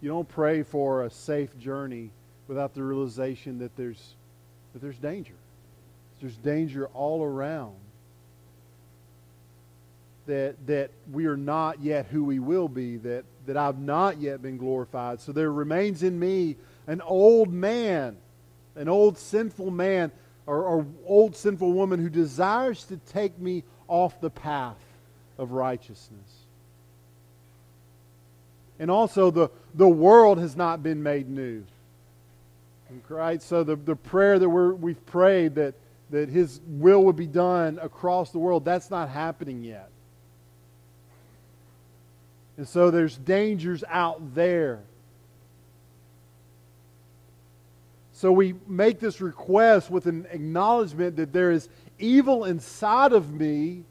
you 0.00 0.08
don't 0.08 0.28
pray 0.28 0.62
for 0.62 1.04
a 1.04 1.10
safe 1.10 1.58
journey 1.58 2.10
without 2.46 2.74
the 2.74 2.82
realization 2.82 3.58
that 3.60 3.74
there's 3.76 4.14
that 4.72 4.82
there's 4.82 4.98
danger. 4.98 5.34
There's 6.20 6.36
danger 6.36 6.88
all 6.88 7.22
around. 7.22 7.74
That 10.26 10.66
that 10.66 10.90
we 11.10 11.26
are 11.26 11.36
not 11.36 11.80
yet 11.80 12.06
who 12.06 12.22
we 12.24 12.38
will 12.38 12.68
be, 12.68 12.98
that 12.98 13.24
that 13.46 13.56
I've 13.56 13.78
not 13.78 14.18
yet 14.18 14.42
been 14.42 14.58
glorified. 14.58 15.20
So 15.20 15.32
there 15.32 15.50
remains 15.50 16.02
in 16.02 16.18
me 16.18 16.56
an 16.86 17.00
old 17.00 17.50
man, 17.50 18.16
an 18.76 18.88
old 18.88 19.16
sinful 19.16 19.70
man 19.70 20.12
or, 20.46 20.64
or 20.64 20.86
old 21.06 21.34
sinful 21.34 21.72
woman 21.72 22.00
who 22.00 22.08
desires 22.10 22.84
to 22.84 22.96
take 22.96 23.38
me 23.38 23.64
off 23.86 24.20
the 24.20 24.30
path 24.30 24.82
of 25.38 25.52
righteousness. 25.52 26.47
And 28.78 28.90
also, 28.90 29.30
the, 29.30 29.50
the 29.74 29.88
world 29.88 30.38
has 30.38 30.56
not 30.56 30.82
been 30.82 31.02
made 31.02 31.28
new. 31.28 31.64
Right? 33.08 33.42
So, 33.42 33.64
the, 33.64 33.76
the 33.76 33.96
prayer 33.96 34.38
that 34.38 34.48
we're, 34.48 34.72
we've 34.72 35.04
prayed 35.06 35.56
that, 35.56 35.74
that 36.10 36.28
His 36.28 36.60
will 36.66 37.04
would 37.04 37.16
be 37.16 37.26
done 37.26 37.78
across 37.82 38.30
the 38.30 38.38
world, 38.38 38.64
that's 38.64 38.90
not 38.90 39.08
happening 39.08 39.62
yet. 39.62 39.90
And 42.56 42.66
so, 42.66 42.90
there's 42.90 43.16
dangers 43.16 43.82
out 43.88 44.34
there. 44.34 44.80
So, 48.12 48.32
we 48.32 48.54
make 48.66 49.00
this 49.00 49.20
request 49.20 49.90
with 49.90 50.06
an 50.06 50.26
acknowledgement 50.30 51.16
that 51.16 51.32
there 51.32 51.50
is 51.50 51.68
evil 51.98 52.44
inside 52.44 53.12
of 53.12 53.32
me 53.32 53.82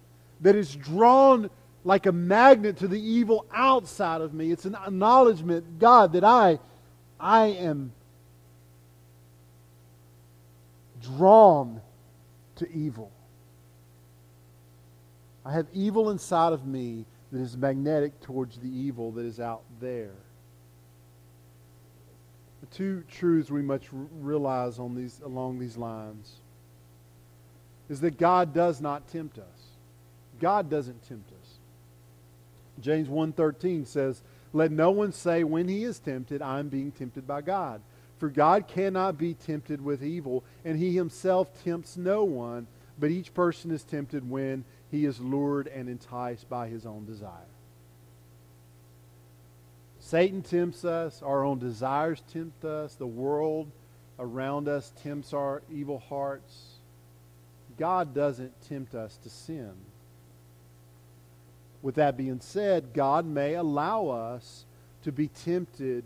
that 0.42 0.56
is 0.56 0.76
drawn 0.76 1.50
like 1.88 2.06
a 2.06 2.12
magnet 2.12 2.76
to 2.76 2.88
the 2.88 3.00
evil 3.00 3.46
outside 3.54 4.20
of 4.20 4.34
me. 4.34 4.52
It's 4.52 4.66
an 4.66 4.76
acknowledgement, 4.76 5.80
God, 5.80 6.12
that 6.14 6.24
I, 6.26 6.60
I 7.18 7.46
am 7.46 7.94
drawn 11.02 11.80
to 12.58 12.70
evil. 12.70 13.10
I 15.46 15.54
have 15.54 15.68
evil 15.72 16.10
inside 16.10 16.52
of 16.52 16.68
me 16.68 17.06
that 17.32 17.40
is 17.40 17.56
magnetic 17.56 18.20
towards 18.20 18.58
the 18.58 18.68
evil 18.68 19.14
that 19.14 19.26
is 19.26 19.40
out 19.40 19.64
there. 19.80 20.16
The 22.60 22.66
two 22.68 23.06
truths 23.10 23.50
we 23.50 23.62
must 23.62 23.86
realize 24.20 24.78
on 24.78 24.94
these, 24.94 25.22
along 25.24 25.60
these 25.60 25.78
lines 25.78 26.42
is 27.88 28.02
that 28.02 28.18
God 28.18 28.54
does 28.54 28.82
not 28.82 29.08
tempt 29.08 29.40
us. 29.40 29.68
God 30.42 30.70
doesn't 30.70 31.08
tempt 31.08 31.32
us. 31.32 31.37
James 32.80 33.10
1:13 33.10 33.86
says, 33.86 34.22
"Let 34.54 34.72
no 34.72 34.92
one 34.92 35.12
say 35.12 35.44
when 35.44 35.68
he 35.68 35.84
is 35.84 36.00
tempted, 36.00 36.42
I 36.42 36.60
am 36.60 36.70
being 36.70 36.92
tempted 36.92 37.28
by 37.28 37.42
God. 37.42 37.82
For 38.18 38.30
God 38.30 38.68
cannot 38.68 39.18
be 39.18 39.34
tempted 39.34 39.84
with 39.84 40.04
evil, 40.04 40.44
and 40.66 40.78
he 40.78 40.96
himself 40.96 41.64
tempts 41.64 41.98
no 41.98 42.24
one, 42.24 42.68
but 43.00 43.12
each 43.12 43.34
person 43.34 43.70
is 43.72 43.84
tempted 43.84 44.30
when 44.30 44.66
he 44.90 45.06
is 45.06 45.20
lured 45.20 45.68
and 45.68 45.88
enticed 45.88 46.50
by 46.50 46.68
his 46.68 46.86
own 46.86 47.06
desire." 47.06 47.46
Satan 50.00 50.42
tempts 50.42 50.86
us, 50.86 51.22
our 51.22 51.44
own 51.44 51.60
desires 51.60 52.22
tempt 52.32 52.64
us, 52.64 52.96
the 52.96 53.06
world 53.06 53.70
around 54.18 54.68
us 54.68 54.94
tempts 55.04 55.34
our 55.34 55.62
evil 55.70 56.00
hearts. 56.00 56.80
God 57.78 58.14
doesn't 58.14 58.62
tempt 58.62 58.96
us 58.96 59.18
to 59.18 59.30
sin. 59.30 59.74
With 61.82 61.96
that 61.96 62.18
being 62.18 62.40
said, 62.40 62.94
God 62.94 63.26
may 63.26 63.54
allow 63.54 64.08
us 64.08 64.66
to 65.04 65.12
be 65.12 65.28
tempted. 65.28 66.04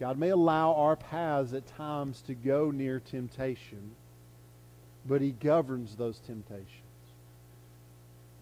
God 0.00 0.18
may 0.18 0.30
allow 0.30 0.74
our 0.74 0.96
paths 0.96 1.52
at 1.52 1.66
times 1.66 2.20
to 2.22 2.34
go 2.34 2.70
near 2.70 3.00
temptation, 3.00 3.92
but 5.06 5.20
He 5.20 5.30
governs 5.30 5.94
those 5.94 6.18
temptations. 6.18 6.68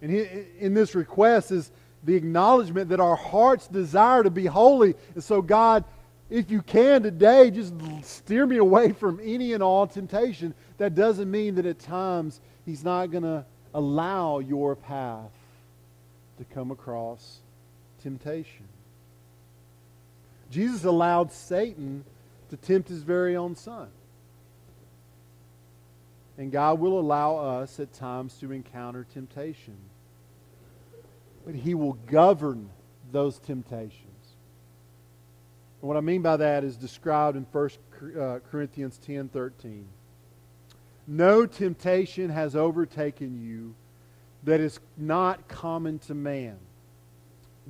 And 0.00 0.10
he, 0.10 0.26
in 0.58 0.74
this 0.74 0.94
request 0.94 1.52
is 1.52 1.70
the 2.02 2.16
acknowledgement 2.16 2.88
that 2.88 2.98
our 2.98 3.14
hearts 3.14 3.68
desire 3.68 4.24
to 4.24 4.30
be 4.30 4.46
holy. 4.46 4.94
And 5.14 5.22
so, 5.22 5.40
God, 5.40 5.84
if 6.28 6.50
you 6.50 6.60
can 6.62 7.04
today, 7.04 7.52
just 7.52 7.72
steer 8.02 8.46
me 8.46 8.56
away 8.56 8.92
from 8.92 9.20
any 9.22 9.52
and 9.52 9.62
all 9.62 9.86
temptation. 9.86 10.54
That 10.78 10.96
doesn't 10.96 11.30
mean 11.30 11.54
that 11.54 11.66
at 11.66 11.78
times 11.78 12.40
He's 12.66 12.82
not 12.82 13.12
going 13.12 13.22
to 13.22 13.44
allow 13.74 14.40
your 14.40 14.74
path 14.74 15.30
to 16.38 16.44
come 16.44 16.70
across 16.70 17.40
temptation. 18.02 18.66
Jesus 20.50 20.84
allowed 20.84 21.32
Satan 21.32 22.04
to 22.50 22.56
tempt 22.56 22.88
his 22.88 23.02
very 23.02 23.36
own 23.36 23.56
son. 23.56 23.88
And 26.36 26.52
God 26.52 26.80
will 26.80 26.98
allow 26.98 27.36
us 27.36 27.78
at 27.80 27.92
times 27.92 28.34
to 28.40 28.52
encounter 28.52 29.06
temptation. 29.12 29.76
But 31.44 31.54
he 31.54 31.74
will 31.74 31.94
govern 31.94 32.68
those 33.10 33.38
temptations. 33.38 34.02
And 35.80 35.88
what 35.88 35.96
I 35.96 36.00
mean 36.00 36.22
by 36.22 36.36
that 36.36 36.64
is 36.64 36.76
described 36.76 37.36
in 37.36 37.46
1 37.50 37.70
uh, 38.18 38.38
Corinthians 38.50 38.98
10 38.98 39.28
13. 39.28 39.86
No 41.06 41.46
temptation 41.46 42.30
has 42.30 42.54
overtaken 42.54 43.42
you 43.42 43.74
that 44.44 44.60
is 44.60 44.80
not 44.96 45.48
common 45.48 45.98
to 46.00 46.14
man. 46.14 46.56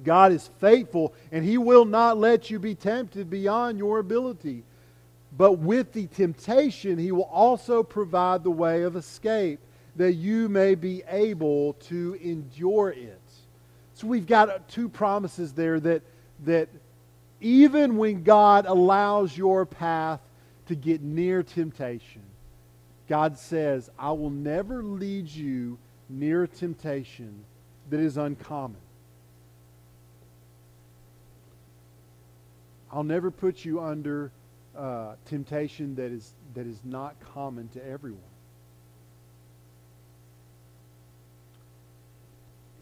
God 0.02 0.32
is 0.32 0.48
faithful, 0.58 1.12
and 1.30 1.44
He 1.44 1.58
will 1.58 1.84
not 1.84 2.16
let 2.16 2.50
you 2.50 2.58
be 2.58 2.74
tempted 2.74 3.28
beyond 3.28 3.78
your 3.78 3.98
ability. 3.98 4.64
But 5.36 5.54
with 5.54 5.92
the 5.92 6.06
temptation, 6.06 6.98
He 6.98 7.12
will 7.12 7.22
also 7.24 7.82
provide 7.82 8.42
the 8.42 8.50
way 8.50 8.82
of 8.82 8.96
escape 8.96 9.60
that 9.96 10.14
you 10.14 10.48
may 10.48 10.74
be 10.74 11.02
able 11.08 11.74
to 11.74 12.18
endure 12.22 12.90
it. 12.90 13.20
So 13.94 14.06
we've 14.06 14.26
got 14.26 14.68
two 14.68 14.88
promises 14.88 15.52
there 15.52 15.78
that, 15.80 16.02
that 16.44 16.68
even 17.40 17.96
when 17.98 18.22
God 18.22 18.66
allows 18.66 19.36
your 19.36 19.66
path 19.66 20.20
to 20.66 20.74
get 20.74 21.02
near 21.02 21.42
temptation, 21.42 22.22
God 23.08 23.36
says, 23.36 23.90
I 23.98 24.12
will 24.12 24.30
never 24.30 24.82
lead 24.82 25.28
you 25.28 25.76
near 26.12 26.46
temptation 26.46 27.44
that 27.90 28.00
is 28.00 28.16
uncommon. 28.16 28.80
I'll 32.92 33.04
never 33.04 33.30
put 33.30 33.64
you 33.64 33.80
under 33.80 34.30
uh, 34.76 35.14
temptation 35.24 35.94
that 35.96 36.12
is, 36.12 36.34
that 36.54 36.66
is 36.66 36.78
not 36.84 37.16
common 37.32 37.68
to 37.68 37.86
everyone. 37.86 38.20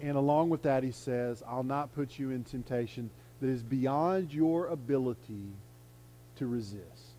And 0.00 0.16
along 0.16 0.48
with 0.48 0.62
that, 0.62 0.82
he 0.82 0.92
says, 0.92 1.42
I'll 1.46 1.62
not 1.62 1.94
put 1.94 2.18
you 2.18 2.30
in 2.30 2.42
temptation 2.42 3.10
that 3.40 3.48
is 3.48 3.62
beyond 3.62 4.32
your 4.32 4.66
ability 4.66 5.52
to 6.36 6.46
resist. 6.46 7.10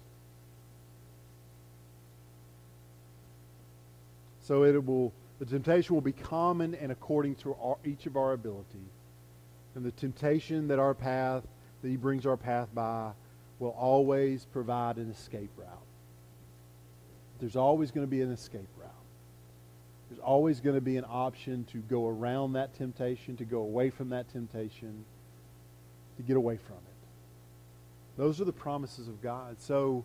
So 4.41 4.63
it 4.63 4.83
will 4.83 5.13
the 5.41 5.47
temptation 5.47 5.95
will 5.95 6.01
be 6.01 6.11
common 6.11 6.75
and 6.75 6.91
according 6.91 7.33
to 7.33 7.55
our, 7.55 7.77
each 7.83 8.05
of 8.05 8.15
our 8.15 8.33
ability. 8.33 8.85
And 9.73 9.83
the 9.83 9.89
temptation 9.89 10.67
that 10.67 10.77
our 10.77 10.93
path, 10.93 11.41
that 11.81 11.89
he 11.89 11.95
brings 11.95 12.27
our 12.27 12.37
path 12.37 12.67
by, 12.75 13.13
will 13.57 13.71
always 13.71 14.45
provide 14.45 14.97
an 14.97 15.09
escape 15.09 15.49
route. 15.57 15.67
There's 17.39 17.55
always 17.55 17.89
going 17.89 18.05
to 18.05 18.11
be 18.11 18.21
an 18.21 18.31
escape 18.31 18.67
route. 18.77 18.91
There's 20.09 20.21
always 20.21 20.59
going 20.59 20.75
to 20.75 20.81
be 20.81 20.97
an 20.97 21.05
option 21.09 21.63
to 21.71 21.79
go 21.79 22.07
around 22.07 22.53
that 22.53 22.75
temptation, 22.75 23.35
to 23.37 23.43
go 23.43 23.61
away 23.61 23.89
from 23.89 24.09
that 24.09 24.31
temptation, 24.31 25.05
to 26.17 26.21
get 26.21 26.37
away 26.37 26.57
from 26.57 26.75
it. 26.75 28.17
Those 28.17 28.39
are 28.39 28.45
the 28.45 28.53
promises 28.53 29.07
of 29.07 29.23
God. 29.23 29.55
So 29.59 30.03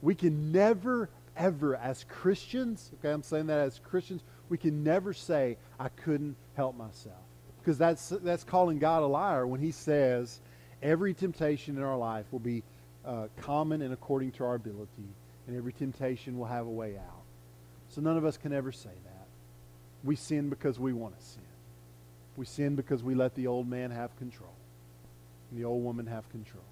we 0.00 0.14
can 0.14 0.52
never, 0.52 1.10
ever, 1.36 1.76
as 1.76 2.04
Christians, 2.08 2.90
okay, 2.98 3.10
I'm 3.10 3.22
saying 3.22 3.46
that 3.46 3.58
as 3.58 3.78
Christians, 3.78 4.22
we 4.48 4.58
can 4.58 4.82
never 4.82 5.12
say, 5.12 5.56
I 5.78 5.88
couldn't 5.88 6.36
help 6.54 6.76
myself. 6.76 7.16
Because 7.60 7.78
that's, 7.78 8.08
that's 8.08 8.44
calling 8.44 8.78
God 8.78 9.02
a 9.02 9.06
liar 9.06 9.46
when 9.46 9.60
he 9.60 9.70
says 9.70 10.40
every 10.82 11.14
temptation 11.14 11.76
in 11.76 11.82
our 11.82 11.96
life 11.96 12.26
will 12.32 12.40
be 12.40 12.62
uh, 13.04 13.28
common 13.40 13.82
and 13.82 13.92
according 13.92 14.32
to 14.32 14.44
our 14.44 14.54
ability, 14.54 15.08
and 15.46 15.56
every 15.56 15.72
temptation 15.72 16.38
will 16.38 16.46
have 16.46 16.66
a 16.66 16.70
way 16.70 16.96
out. 16.96 17.22
So 17.88 18.00
none 18.00 18.16
of 18.16 18.24
us 18.24 18.36
can 18.36 18.52
ever 18.52 18.72
say 18.72 18.90
that. 19.04 19.26
We 20.04 20.16
sin 20.16 20.48
because 20.48 20.78
we 20.78 20.92
want 20.92 21.18
to 21.18 21.24
sin. 21.24 21.42
We 22.36 22.46
sin 22.46 22.74
because 22.74 23.02
we 23.02 23.14
let 23.14 23.34
the 23.34 23.46
old 23.46 23.68
man 23.68 23.90
have 23.90 24.16
control 24.16 24.54
and 25.50 25.60
the 25.60 25.66
old 25.66 25.84
woman 25.84 26.06
have 26.06 26.28
control. 26.30 26.64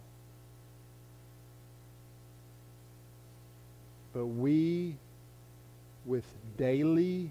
But 4.12 4.26
we, 4.26 4.96
with 6.04 6.24
daily, 6.56 7.30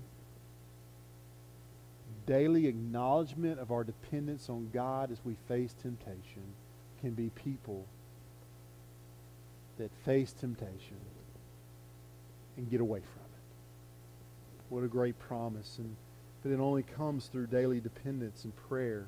daily 2.25 2.67
acknowledgement 2.67 3.59
of 3.59 3.71
our 3.71 3.83
dependence 3.83 4.49
on 4.49 4.69
God 4.73 5.11
as 5.11 5.19
we 5.25 5.35
face 5.47 5.75
temptation, 5.81 6.43
can 7.01 7.11
be 7.11 7.29
people 7.31 7.85
that 9.77 9.89
face 10.05 10.33
temptation 10.33 10.97
and 12.57 12.69
get 12.69 12.81
away 12.81 12.99
from 12.99 13.23
it. 13.23 14.69
What 14.69 14.83
a 14.83 14.87
great 14.87 15.17
promise. 15.19 15.77
And, 15.79 15.95
but 16.43 16.51
it 16.51 16.59
only 16.59 16.83
comes 16.83 17.27
through 17.27 17.47
daily 17.47 17.79
dependence 17.79 18.43
and 18.43 18.55
prayer 18.67 19.07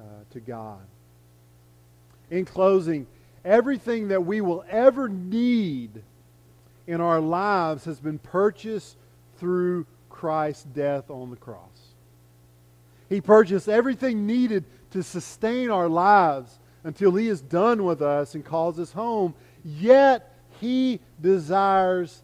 uh, 0.00 0.02
to 0.30 0.40
God. 0.40 0.80
In 2.30 2.44
closing, 2.44 3.06
everything 3.44 4.08
that 4.08 4.24
we 4.24 4.40
will 4.40 4.64
ever 4.70 5.08
need 5.08 6.02
in 6.88 7.02
our 7.02 7.20
lives 7.20 7.84
has 7.84 8.00
been 8.00 8.18
purchased 8.18 8.96
through 9.38 9.86
Christ's 10.08 10.64
death 10.64 11.10
on 11.10 11.30
the 11.30 11.36
cross. 11.36 11.92
He 13.10 13.20
purchased 13.20 13.68
everything 13.68 14.26
needed 14.26 14.64
to 14.90 15.02
sustain 15.02 15.70
our 15.70 15.88
lives 15.88 16.58
until 16.82 17.14
He 17.14 17.28
is 17.28 17.42
done 17.42 17.84
with 17.84 18.00
us 18.00 18.34
and 18.34 18.44
calls 18.44 18.78
us 18.78 18.90
home. 18.90 19.34
Yet, 19.64 20.34
He 20.60 21.00
desires 21.20 22.22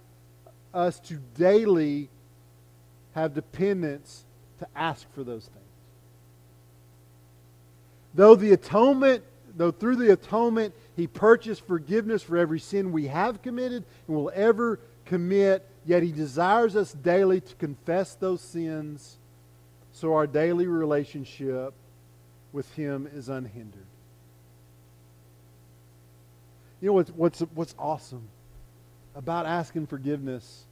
us 0.72 0.98
to 1.00 1.20
daily 1.37 2.09
have 3.12 3.35
dependence 3.35 4.24
to 4.61 4.68
ask 4.74 5.07
for 5.14 5.22
those 5.22 5.44
things. 5.44 5.61
Though 8.14 8.35
the 8.35 8.53
atonement, 8.53 9.24
though 9.57 9.70
through 9.70 9.96
the 9.96 10.12
atonement 10.12 10.74
he 10.96 11.07
purchased 11.07 11.66
forgiveness 11.66 12.22
for 12.22 12.37
every 12.37 12.61
sin 12.61 12.92
we 12.92 13.09
have 13.09 13.42
committed 13.42 13.85
and 14.07 14.16
will 14.16 14.30
ever 14.35 14.78
commit, 15.07 15.66
yet 15.85 16.02
he 16.02 16.12
desires 16.12 16.76
us 16.76 16.92
daily 16.92 17.40
to 17.40 17.54
confess 17.57 18.14
those 18.14 18.40
sins 18.40 19.18
so 19.92 20.14
our 20.14 20.26
daily 20.26 20.66
relationship 20.66 21.74
with 22.52 22.72
him 22.74 23.09
is 23.12 23.28
unhindered. 23.28 23.87
You 26.80 26.88
know 26.88 26.94
what's, 26.94 27.11
what's, 27.11 27.40
what's 27.54 27.74
awesome 27.78 28.28
about 29.14 29.46
asking 29.46 29.87
forgiveness 29.87 30.64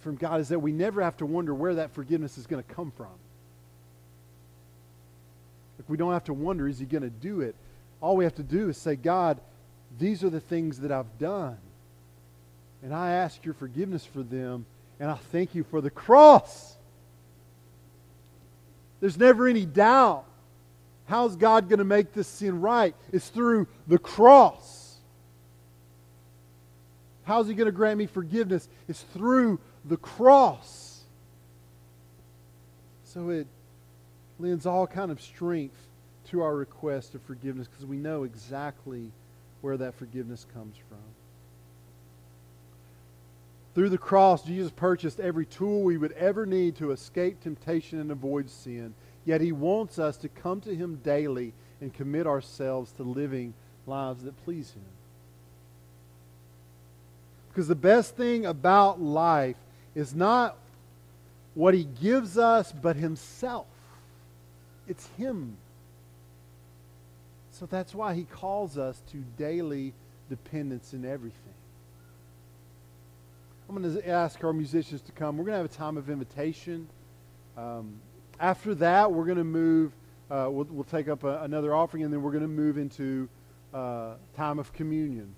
from 0.00 0.16
God 0.16 0.40
is 0.40 0.48
that 0.48 0.60
we 0.60 0.72
never 0.72 1.02
have 1.02 1.16
to 1.18 1.26
wonder 1.26 1.54
where 1.54 1.74
that 1.74 1.92
forgiveness 1.92 2.38
is 2.38 2.46
going 2.46 2.62
to 2.62 2.74
come 2.74 2.92
from. 2.96 3.08
Like 5.78 5.88
we 5.88 5.96
don't 5.96 6.12
have 6.12 6.24
to 6.24 6.34
wonder, 6.34 6.68
is 6.68 6.78
he 6.78 6.86
going 6.86 7.02
to 7.02 7.10
do 7.10 7.40
it? 7.40 7.54
All 8.00 8.16
we 8.16 8.24
have 8.24 8.36
to 8.36 8.42
do 8.42 8.68
is 8.68 8.76
say, 8.76 8.96
God, 8.96 9.40
these 9.98 10.22
are 10.22 10.30
the 10.30 10.40
things 10.40 10.80
that 10.80 10.92
I've 10.92 11.18
done. 11.18 11.58
And 12.82 12.94
I 12.94 13.12
ask 13.12 13.44
your 13.44 13.54
forgiveness 13.54 14.04
for 14.04 14.22
them, 14.22 14.66
and 15.00 15.10
I 15.10 15.14
thank 15.14 15.54
you 15.54 15.64
for 15.64 15.80
the 15.80 15.90
cross. 15.90 16.76
There's 19.00 19.18
never 19.18 19.48
any 19.48 19.66
doubt. 19.66 20.24
How's 21.06 21.36
God 21.36 21.68
going 21.68 21.78
to 21.78 21.84
make 21.84 22.12
this 22.12 22.28
sin 22.28 22.60
right? 22.60 22.94
It's 23.12 23.28
through 23.28 23.66
the 23.86 23.98
cross. 23.98 24.96
How's 27.24 27.48
He 27.48 27.54
going 27.54 27.66
to 27.66 27.72
grant 27.72 27.98
me 27.98 28.06
forgiveness? 28.06 28.68
It's 28.86 29.02
through 29.02 29.58
the 29.84 29.96
cross. 29.96 31.00
So 33.04 33.30
it 33.30 33.46
lends 34.38 34.66
all 34.66 34.86
kind 34.86 35.10
of 35.10 35.20
strength 35.20 35.87
to 36.30 36.42
our 36.42 36.54
request 36.54 37.14
of 37.14 37.22
forgiveness 37.22 37.68
because 37.68 37.86
we 37.86 37.96
know 37.96 38.24
exactly 38.24 39.10
where 39.60 39.76
that 39.76 39.94
forgiveness 39.94 40.46
comes 40.54 40.76
from. 40.88 40.98
Through 43.74 43.90
the 43.90 43.98
cross, 43.98 44.42
Jesus 44.42 44.72
purchased 44.72 45.20
every 45.20 45.46
tool 45.46 45.82
we 45.82 45.96
would 45.96 46.12
ever 46.12 46.46
need 46.46 46.76
to 46.76 46.90
escape 46.90 47.40
temptation 47.40 48.00
and 48.00 48.10
avoid 48.10 48.50
sin. 48.50 48.94
Yet 49.24 49.40
he 49.40 49.52
wants 49.52 49.98
us 49.98 50.16
to 50.18 50.28
come 50.28 50.60
to 50.62 50.74
him 50.74 51.00
daily 51.04 51.52
and 51.80 51.94
commit 51.94 52.26
ourselves 52.26 52.92
to 52.92 53.02
living 53.02 53.54
lives 53.86 54.24
that 54.24 54.36
please 54.44 54.72
him. 54.72 54.82
Because 57.48 57.68
the 57.68 57.74
best 57.74 58.16
thing 58.16 58.46
about 58.46 59.00
life 59.00 59.56
is 59.94 60.14
not 60.14 60.56
what 61.54 61.74
he 61.74 61.84
gives 61.84 62.38
us, 62.38 62.72
but 62.72 62.96
himself. 62.96 63.66
It's 64.86 65.06
him 65.18 65.56
so 67.58 67.66
that's 67.66 67.92
why 67.92 68.14
he 68.14 68.22
calls 68.22 68.78
us 68.78 69.02
to 69.10 69.16
daily 69.36 69.92
dependence 70.30 70.92
in 70.92 71.04
everything. 71.04 71.34
I'm 73.68 73.82
going 73.82 74.00
to 74.00 74.08
ask 74.08 74.42
our 74.44 74.52
musicians 74.52 75.00
to 75.02 75.12
come. 75.12 75.36
We're 75.36 75.44
going 75.44 75.54
to 75.54 75.62
have 75.62 75.70
a 75.70 75.74
time 75.74 75.96
of 75.96 76.08
invitation. 76.08 76.88
Um, 77.56 78.00
after 78.38 78.76
that, 78.76 79.10
we're 79.10 79.24
going 79.24 79.38
to 79.38 79.44
move, 79.44 79.92
uh, 80.30 80.46
we'll, 80.48 80.68
we'll, 80.70 80.84
take 80.84 81.08
up 81.08 81.24
a, 81.24 81.42
another 81.42 81.74
offering, 81.74 82.04
and 82.04 82.12
then 82.12 82.22
we're 82.22 82.30
going 82.30 82.42
to 82.42 82.48
move 82.48 82.78
into 82.78 83.28
uh, 83.74 84.14
time 84.36 84.60
of 84.60 84.72
communion. 84.72 85.34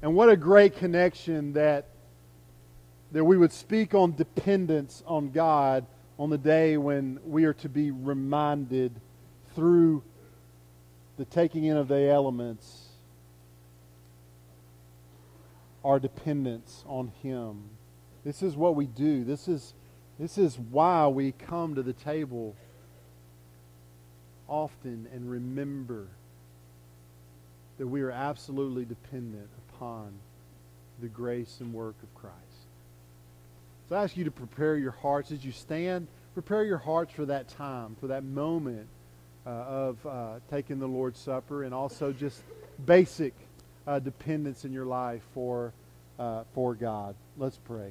And 0.00 0.14
what 0.14 0.30
a 0.30 0.36
great 0.36 0.76
connection 0.76 1.52
that, 1.52 1.86
that 3.12 3.24
we 3.24 3.36
would 3.36 3.52
speak 3.52 3.94
on 3.94 4.16
dependence 4.16 5.02
on 5.06 5.30
God 5.30 5.84
on 6.18 6.30
the 6.30 6.38
day 6.38 6.78
when 6.78 7.20
we 7.26 7.44
are 7.44 7.54
to 7.54 7.68
be 7.68 7.90
reminded 7.90 8.92
through 9.54 10.02
the 11.18 11.24
taking 11.24 11.64
in 11.64 11.76
of 11.76 11.88
the 11.88 12.08
elements, 12.08 12.86
our 15.84 15.98
dependence 15.98 16.84
on 16.86 17.08
Him. 17.22 17.64
This 18.24 18.42
is 18.42 18.56
what 18.56 18.76
we 18.76 18.86
do. 18.86 19.24
This 19.24 19.48
is, 19.48 19.74
this 20.18 20.38
is 20.38 20.56
why 20.58 21.08
we 21.08 21.32
come 21.32 21.74
to 21.74 21.82
the 21.82 21.92
table 21.92 22.54
often 24.46 25.08
and 25.12 25.28
remember 25.28 26.06
that 27.78 27.86
we 27.86 28.00
are 28.00 28.10
absolutely 28.10 28.84
dependent 28.84 29.50
upon 29.68 30.12
the 31.00 31.08
grace 31.08 31.58
and 31.60 31.74
work 31.74 31.96
of 32.02 32.14
Christ. 32.14 32.36
So 33.88 33.96
I 33.96 34.04
ask 34.04 34.16
you 34.16 34.24
to 34.24 34.30
prepare 34.30 34.76
your 34.76 34.92
hearts 34.92 35.32
as 35.32 35.44
you 35.44 35.52
stand. 35.52 36.06
Prepare 36.34 36.64
your 36.64 36.78
hearts 36.78 37.12
for 37.12 37.26
that 37.26 37.48
time, 37.48 37.96
for 38.00 38.08
that 38.08 38.22
moment 38.22 38.88
uh, 39.48 39.50
of 39.50 40.06
uh, 40.06 40.34
taking 40.50 40.78
the 40.78 40.86
Lord's 40.86 41.18
Supper 41.18 41.64
and 41.64 41.72
also 41.72 42.12
just 42.12 42.42
basic 42.84 43.32
uh, 43.86 43.98
dependence 43.98 44.66
in 44.66 44.72
your 44.74 44.84
life 44.84 45.22
for, 45.32 45.72
uh, 46.18 46.44
for 46.54 46.74
God. 46.74 47.14
Let's 47.38 47.56
pray. 47.56 47.90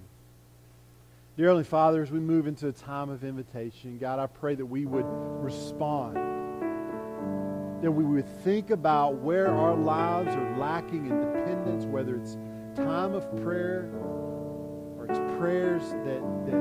Dear 1.36 1.48
Heavenly 1.48 1.64
Father, 1.64 2.04
as 2.04 2.12
we 2.12 2.20
move 2.20 2.46
into 2.46 2.68
a 2.68 2.72
time 2.72 3.10
of 3.10 3.24
invitation, 3.24 3.98
God, 3.98 4.20
I 4.20 4.28
pray 4.28 4.54
that 4.54 4.66
we 4.66 4.86
would 4.86 5.06
respond. 5.44 6.18
That 7.82 7.92
we 7.92 8.04
would 8.04 8.28
think 8.44 8.70
about 8.70 9.16
where 9.16 9.48
our 9.48 9.76
lives 9.76 10.36
are 10.36 10.58
lacking 10.58 11.08
in 11.08 11.20
dependence, 11.20 11.86
whether 11.86 12.18
it's 12.18 12.38
time 12.76 13.14
of 13.14 13.24
prayer 13.42 13.90
or 14.04 15.08
it's 15.10 15.20
prayers 15.40 15.82
that, 16.06 16.22
that 16.46 16.56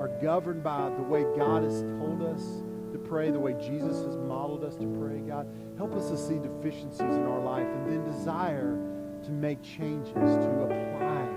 are 0.00 0.10
governed 0.22 0.62
by 0.62 0.88
the 0.90 1.02
way 1.02 1.24
God 1.36 1.64
has 1.64 1.82
told 1.82 2.22
us 2.22 2.62
pray 3.08 3.30
the 3.30 3.38
way 3.38 3.54
Jesus 3.54 4.04
has 4.04 4.16
modeled 4.16 4.64
us 4.64 4.76
to 4.76 4.86
pray. 4.98 5.20
God, 5.20 5.46
help 5.76 5.94
us 5.94 6.10
to 6.10 6.18
see 6.18 6.38
deficiencies 6.38 7.00
in 7.00 7.24
our 7.24 7.40
life 7.40 7.66
and 7.66 7.86
then 7.86 8.04
desire 8.04 8.78
to 9.24 9.30
make 9.30 9.62
changes, 9.62 10.14
to 10.14 10.50
apply 10.62 11.28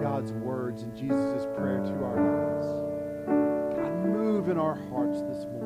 God's 0.00 0.32
words 0.32 0.82
and 0.82 0.96
Jesus' 0.96 1.46
prayer 1.56 1.80
to 1.80 1.92
our 2.04 2.20
lives. 2.20 2.66
God, 3.76 4.06
move 4.06 4.48
in 4.48 4.58
our 4.58 4.74
hearts 4.74 5.22
this 5.22 5.44
morning. 5.44 5.57